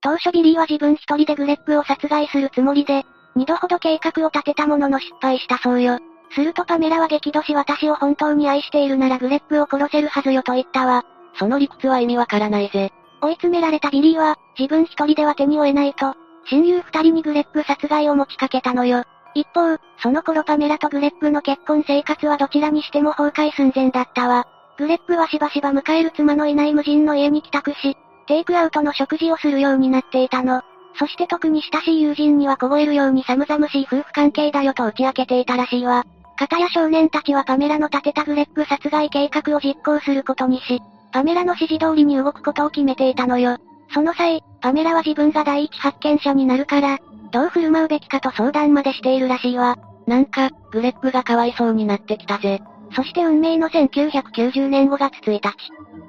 [0.00, 5.98] 当初ビリーは自分一人でグレッグを殺害するつもりで、二度ほど計画を立てたものの失敗したそうよ。
[6.34, 11.04] するとパメラは激怒し私を本当に愛しているならグレッグを殺せるはずよと言ったわ。
[11.38, 12.92] その理屈は意味わからないぜ。
[13.20, 16.14] 追い詰められたビリーは、自分一人では手に負えないと、
[16.48, 19.04] 親友二人にグレッグ殺害を持ちかけたのよ。
[19.34, 24.46] 一方、その頃パメラとグレッグの結婚生活はどちらにしても崩壊寸前だったわ。
[24.78, 27.96] グレッグはしばしば迎える妻のいない無人の家に帰宅し、
[28.26, 30.62] テイクアウトの食事をするようになっていたの。
[30.98, 36.04] そして特に親しい友人には凍えるように寒々しい夫婦関係だよと打ち明けていたらしいわ。
[36.38, 40.80] 片や少年たちはパメラの立てたグレッグ殺害計画を実行することにし、
[41.16, 43.56] パメラの指示通りに動くことを決めていたのよ。
[43.88, 46.98] その際、パメラは自分が第一発見者になるから、
[47.32, 49.78] どう振る舞うべきかと相談までしているらしいわ。
[50.06, 52.60] なんか、グレッグがかわいそうになってきたぜ。
[52.94, 55.54] そして運命の1990年5月1日。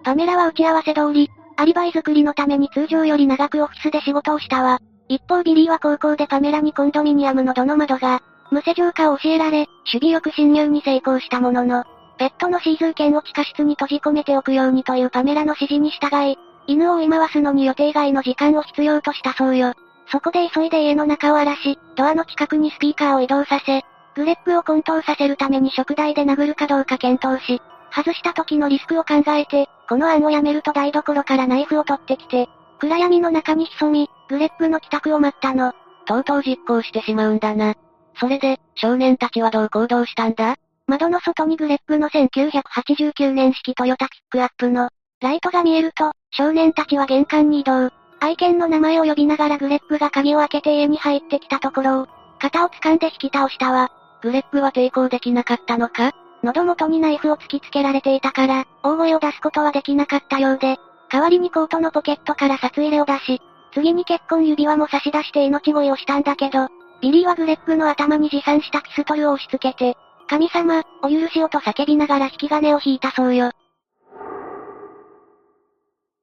[0.03, 4.79] パメラは打ち合わせ通り、アリバイ作りのために通常より長くオフィスで仕事をしたわ。
[5.07, 11.85] 一方ビリーは高校でパメラにコンドミニアムのどの窓が、無施錠かを教えられ、首尾よく侵入に成功したものの、
[12.17, 16.37] ペットのシーズー犬を地下室に閉じ込めておくようにというパメラの指示に従い、
[16.67, 19.73] 犬を追い回すのに予定外の時間を必要としたそうよ。
[20.11, 23.83] そこで急いで家の中を荒らし、ドアの近くにスピーカーを移動させ、
[24.15, 27.61] グレッグを混沌させるために食台で殴るかどうか検討し、
[27.91, 32.49] 外した時のリスクを考えて、この案をやめると台所からナイフを取ってきて、
[32.79, 35.73] 暗闇の中に潜み、グレッグの帰宅を待ったの。
[36.05, 37.75] とうとう実行してしまうんだな。
[38.19, 40.55] それで、少年たちはどう行動したんだ？
[40.87, 44.89] 窓の外にグレッグの1989年式トヨタピックアップの、
[45.21, 47.89] ライトが見えると、少年たちは玄関に移動。
[48.19, 52.07] 愛犬の名前を呼びながらグレッグが鍵を開けて家に入ってきたところを、
[52.39, 53.91] 肩を掴んで引き倒したわ。
[54.21, 56.13] グレッグは抵抗できなかったのか？
[56.43, 60.77] 喉元にナイフを突きつけられていたから、大声を出すことはできなかったようで、
[61.09, 63.41] 代わりにコートのポケットから札入れを出し、
[63.73, 66.69] 次に結婚指輪も差し出して命乞いをしたんだけど、
[67.01, 69.97] ビリーはグレッグの頭に持参したピストルを押し付けて、
[70.29, 73.51] 神様、お許しをと叫びながら引き金を引いたそうよ。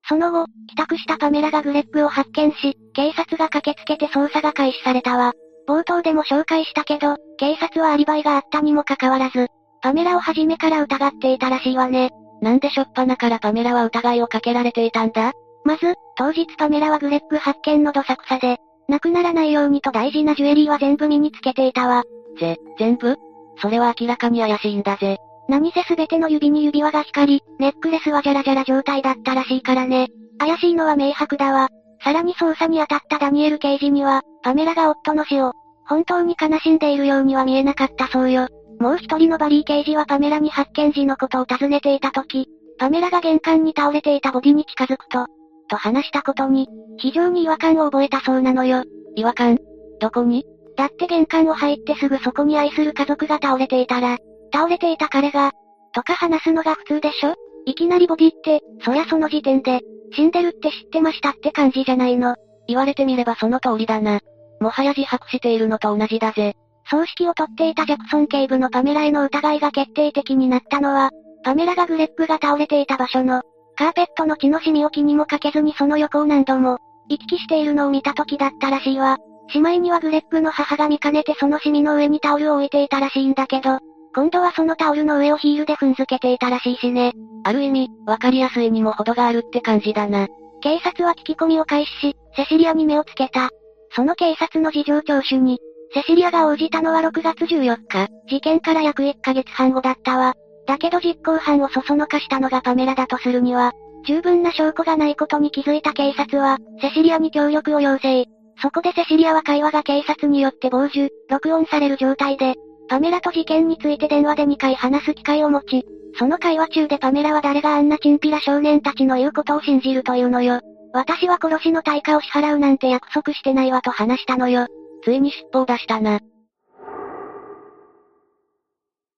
[0.06, 5.32] その後、帰宅したパメラがグレッグを発見し、警察が駆けつけて捜査が開始されたわ。
[5.66, 9.48] 冒頭でも紹介したけど、警察はアリバイがあったにもかかわらず、
[9.80, 12.10] パメラを初めから疑っていたらしいわね。
[12.42, 15.32] なんでしょっぱなからパメラは疑いをかけられていたんだ？
[15.64, 22.02] まず、当日パメラはグレッグ発見のどさくさで、なくならないようにと大事なジュエリーは全部身につけていたわ。
[22.38, 23.16] ぜ、全部？
[23.58, 25.18] それは明らかに怪しいんだぜ。
[25.48, 30.08] 何せすべての指に指輪が光り、ネックレスはジャラジャラ状態だったらしいからね。
[30.38, 31.68] 怪しいのは明白だわ。
[32.02, 35.52] さらに捜査に当たったダニエル刑事には、パメラが夫の死を、
[35.86, 38.48] 本当に悲しんでいるようには見えなかったそうよ。
[38.80, 42.48] もう一人のバリー刑事はパメラに発見時のことを尋ねていた時、
[42.78, 45.26] パメラが玄関に倒れていたボディに近づくと、
[45.68, 46.68] と話したことに、
[46.98, 48.84] 非常に違和感を覚えたそうなのよ。
[49.14, 49.58] 違和感？
[50.00, 50.44] どこに？
[50.76, 54.18] だって玄関を入ってすぐそこに愛する家族が倒れていたら、
[54.52, 55.52] 倒れていた彼が、
[55.92, 57.34] とか話すのが普通でしょ？
[57.66, 59.80] いきなりボディって、そりゃその時点で、
[60.12, 62.34] 死んでるって知ってましたって感じじゃないの？
[62.66, 64.20] 言われてみればその通りだな。
[64.60, 66.54] もはや自白しているのと同じだぜ。
[66.90, 71.10] 葬式をとっていたジャクソン警部のパメラへの疑いが決定的になったのは、
[71.42, 73.42] パメラがグレッグが倒れていた場所の、
[73.76, 76.78] カーペットの血の染みを気にもかけずにその横を何度も、
[77.08, 79.18] 行き来しているのを見た時だったらしいわ。
[79.50, 83.78] しまいにはグレッグの母が見かねてその染みの上にタオルを置いていたらしいんだけど、
[84.14, 87.12] 今度はそのタオルの上をヒールで踏んづけていたらしいしね。
[87.44, 90.28] ある意味、わかりやすいにも程があるって感じだな。
[90.62, 93.50] 警察は聞き込みを開始し、セシリアに目をつけた。
[93.90, 95.58] その警察の事情聴取に、
[95.92, 100.34] セシリアが応じたのは6月14日、事件から約1ヶ月半後だったわ。
[100.66, 103.72] だけど実行犯をそそのかしたのがパメラだとするには、
[104.06, 108.26] 十分な証拠がないことに気づいた警察は、セシリアに協力を要請。
[108.60, 112.54] そこでセシリアは会話が警察によって傍受、録音される状態で、
[112.88, 115.84] パメラと事件について電話で2回話す機会を持ち、
[116.16, 120.60] その会話中でパメラは誰があんなチンピラ少年たちの言うことを信じるというのよ。
[120.92, 124.66] 私は殺しの対価を支払うなんて約束してないわと話したのよ。
[125.02, 126.20] ついに尻尾を出したな。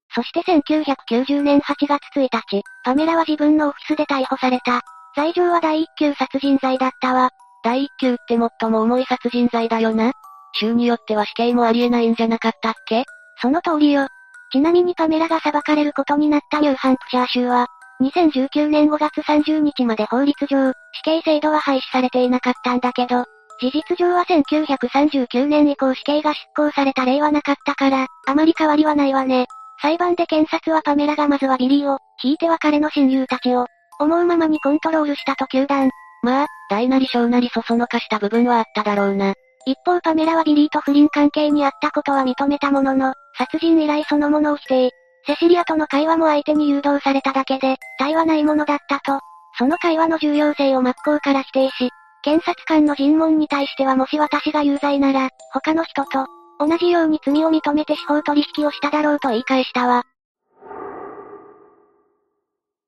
[0.09, 4.81] そして1990年8月1日、パメラは自分のオフィスで逮捕された。
[5.15, 7.29] 罪状は第一級殺人罪だったわ。
[7.67, 10.13] 第一級って最も重い殺人罪だよな。
[10.53, 13.03] 州によっては死刑もありえないんじゃなかったっけ？
[13.41, 14.07] その通りよ。
[14.53, 17.67] ちなみにパメラが裁かれることになったニューハンプシャー州は、
[18.01, 23.25] 2019年5月30日まで法律上、死刑制度は廃止されていなかったんだけど、
[23.59, 29.47] 事実上は1939年以降死刑が執行された例はなかったから、あまり変わりはないわね。
[29.81, 33.65] 裁判で検察はパメラがまずはビリーを、ひいては彼の親友たちを、
[33.99, 35.89] 思うままにコントロールしたと糾弾。
[36.23, 39.33] まあ、大なり小なりそそのかした部分はあっただろうな。
[39.65, 44.91] 一方パメラはビリーと不倫関係にあったことは認めたものの、殺人依頼そのものを否定。
[45.25, 49.19] セシリアとの会話も相手に誘導されただけで、他意はないものだったと。
[49.57, 51.89] その会話の重要性を真っ向から否定し、
[52.23, 56.27] 検察官の尋問に対してはもし私が有罪なら、他の人と、
[56.59, 60.03] 同じように罪を認めて司法取引をしただろうと言い返したわ。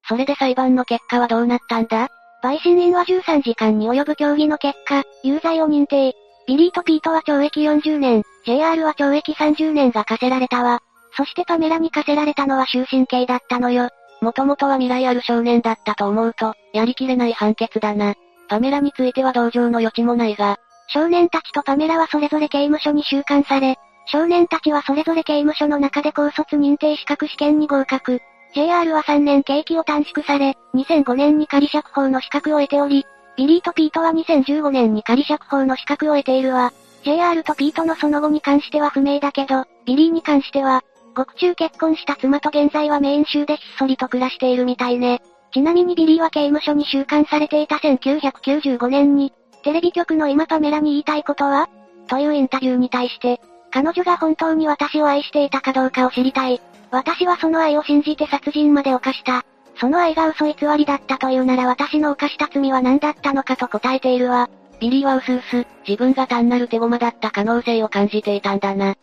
[0.07, 2.09] それで裁判の結果はどうなったんだ？
[2.41, 6.13] 陪審員は13時間に及ぶ協議の結果、有罪を認定。
[6.47, 10.79] ビリーとピートは懲役40年、JR は懲役30年が課せられたわ。
[11.15, 13.89] そしてパメラに課せられたのは終身刑だったのよ。
[14.21, 18.15] もともとは未来ある少年だったと思うと、やりきれない判決だな。
[18.47, 20.57] パメラについては同情の余地もないが、
[20.87, 28.21] 少年たちとパメラはそれぞれ刑務所に収監され、少年たちはそれぞれ刑務所の中で高卒認定資格試験に合格。
[28.53, 33.05] JR は3年刑期を短縮され、2005年に仮釈放の資格を得ており、
[33.37, 36.73] ビリーとピートは2015年に仮釈放の資格を得ているわ。
[37.03, 40.83] JR とピートのその後に関しては不明だけど、ビリーに関しては、
[41.15, 45.21] 獄中結婚した妻と現在はメイン州でひっそりと暮らしているみたいね。
[45.53, 51.69] ちなみにビリーは刑務所に収監されていた1995年に、テレビ局の今パメラに言いたいことは？
[52.07, 53.39] というインタビューに対して、
[53.71, 56.61] 彼女が本当に私を愛していたかどうかを知りたい。
[56.91, 59.43] 私はその愛を信じて殺人まで犯した。
[59.79, 64.49] その愛が嘘偽りだったというなら私の犯した罪は何だったのかと答えているわ。
[64.79, 68.95] ビリーはうすうす、自分が単なる手駒だった可能性を感じていたんだな。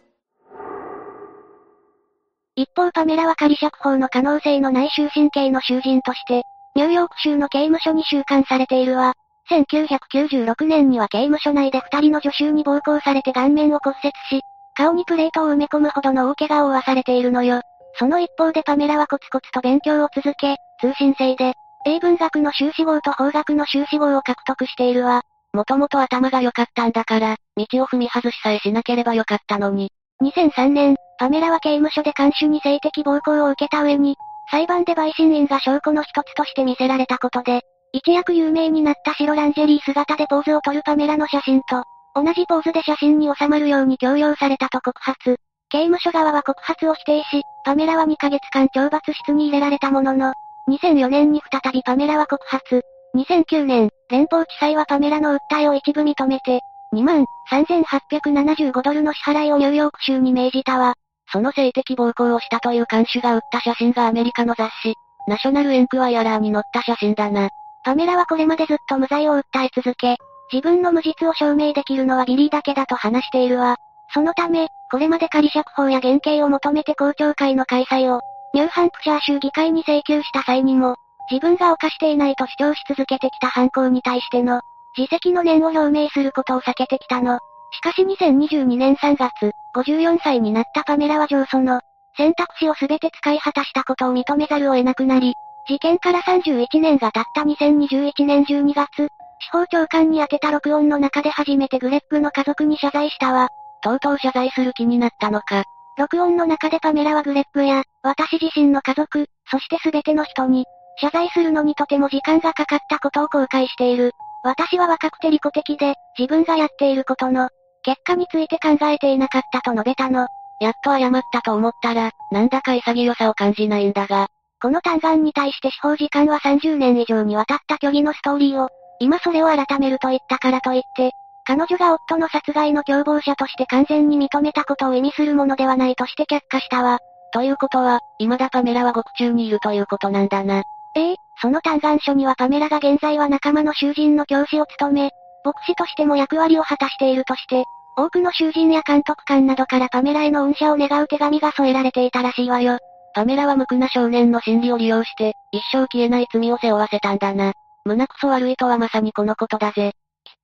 [2.56, 6.42] 一方パメラは仮釈放の可能性のない終身刑の囚人として、
[6.74, 9.14] ニューヨーク州の刑務所に収監されているわ。
[9.50, 14.42] 1996年には刑務所内で二人の助手に暴行されて顔面を骨折し、
[14.74, 17.62] 顔にプレートを埋め込むほどの大怪我を負わされているのよ。
[17.98, 21.54] その一方でパメラはコツコツと勉強を続け、通信制で、
[21.86, 25.22] 英文学の修士号と法学の修士号を獲得しているわ。
[25.52, 29.90] もともと頭が良かったんだから、道を踏み外しさえしなければよかったのに。
[30.22, 34.16] 2003年、パメラは刑務所で看守に性的暴行を受けた上に、
[34.50, 37.62] 裁判で陪審員が証拠の一つとして見せられたことで、
[37.92, 45.36] 一躍有名になった白ランジェリー姿でポーズを取るパメラの写真と、同じポーズで写真に収まるように強要されたと告発。
[45.70, 50.32] 刑務所側は告発を否定し、パメラは2ヶ月間懲罰室に入れられたものの、
[50.68, 52.82] 2004年に再びパメラは告発。
[53.16, 56.60] 2009年、連邦地裁はパメラの訴えを一部認めて、
[56.94, 60.94] 2万3875ドルの支払いをニューヨーク州に命じたわ。
[61.32, 64.94] その性的暴行をしたという看守が売った写真がアメリカの雑誌、
[65.26, 67.48] ナショナルエンクワイアラーに載った写真だな。
[67.84, 70.16] パメラはこれまでずっと無罪を訴え続け、
[70.52, 73.76] 自分の無実を証明できるのはビリーだけだと話しているわ。
[74.12, 78.20] そのため、これまで仮釈放や減刑を求めて公聴会の開催を、
[78.54, 80.96] ニューハンプシャー州議会に請求した際にも、
[81.30, 84.60] 自分が犯していないと主張し続けてきた犯行に対しての、
[84.96, 87.38] 自責の念を表明することを避けてきたの。
[87.72, 91.80] しかし2022年3月、54歳になったパメラは上訴の、
[92.16, 95.34] 選択肢をすべて使い果たしたことを認めざるを得なくなり、
[95.68, 99.08] 事件から31年が経った2021年12月、
[99.40, 103.48] 司法長官に宛てた録音の中で初めてグレッグの家族に謝罪したわ。
[103.86, 105.62] とうとう謝罪する気になったのか。
[105.96, 110.64] 録音の中でパメラはグレッグや、私自身の家族、そして全ての人に、
[111.00, 114.10] 謝罪するのにとても時間がかかったことを後悔している。
[114.42, 117.48] 私は若くて利己的で、自分がやっていることの、
[117.84, 120.26] 結果について考えていなかったと述べたの。
[120.60, 124.26] やっと謝ったと思ったら、なんだか潔さを感じないんだが。
[124.60, 128.68] この単眼に対して司法時間は30年以上にわたった虚偽のストーリーを、
[128.98, 131.12] 今それを改めると言ったからといって、
[131.46, 136.98] 彼女が夫の殺害の共謀者として完全に認めたことを意味するものではないとして却下したわ。
[137.32, 140.64] ということは、未だパメラは獄中にいるということなんだな。
[140.96, 145.10] ええその単眼書にはパメラが現在は仲間の囚人の教師を務め、
[145.44, 147.64] 牧師としても役割を果たしているとして、
[147.96, 152.78] 多くの囚人や監督官などからパメラへの恩赦を願う手紙が添えられていたらしいわよ。
[153.14, 157.52] パメラは無垢な少年の心理を利用して、一生消えない罪を背負わせたんだな。
[157.84, 159.92] 胸くそ悪いとはまさにこのことだぜ。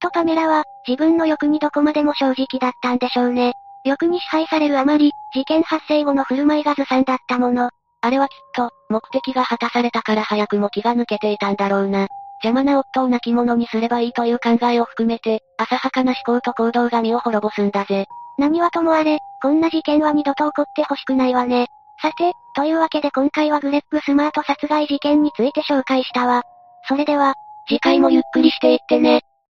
[0.03, 3.53] とパメラは、自分の欲にどこまでも正直だったんでしょうね。
[3.85, 7.71] 欲に支配されるあまり、事件発生後の振る舞いがずさんだったもの。
[8.01, 12.09] あれはきっと、目的が果たされたから早くも気が抜けていたんだろうな。
[12.43, 18.07] 邪魔な夫を亡き者にすればいいという考えを含めて、浅はかな思考と行動が身を滅ぼすんだぜ。
[18.39, 21.69] 何はともあれ、こんな事件は二度と起こってほしくないわね。
[22.01, 26.43] さて、というわけで今回はグレッグスマート殺害事件について紹介したわ。
[26.89, 27.35] それでは、
[27.69, 29.23] 次回もゆっくりしていってね。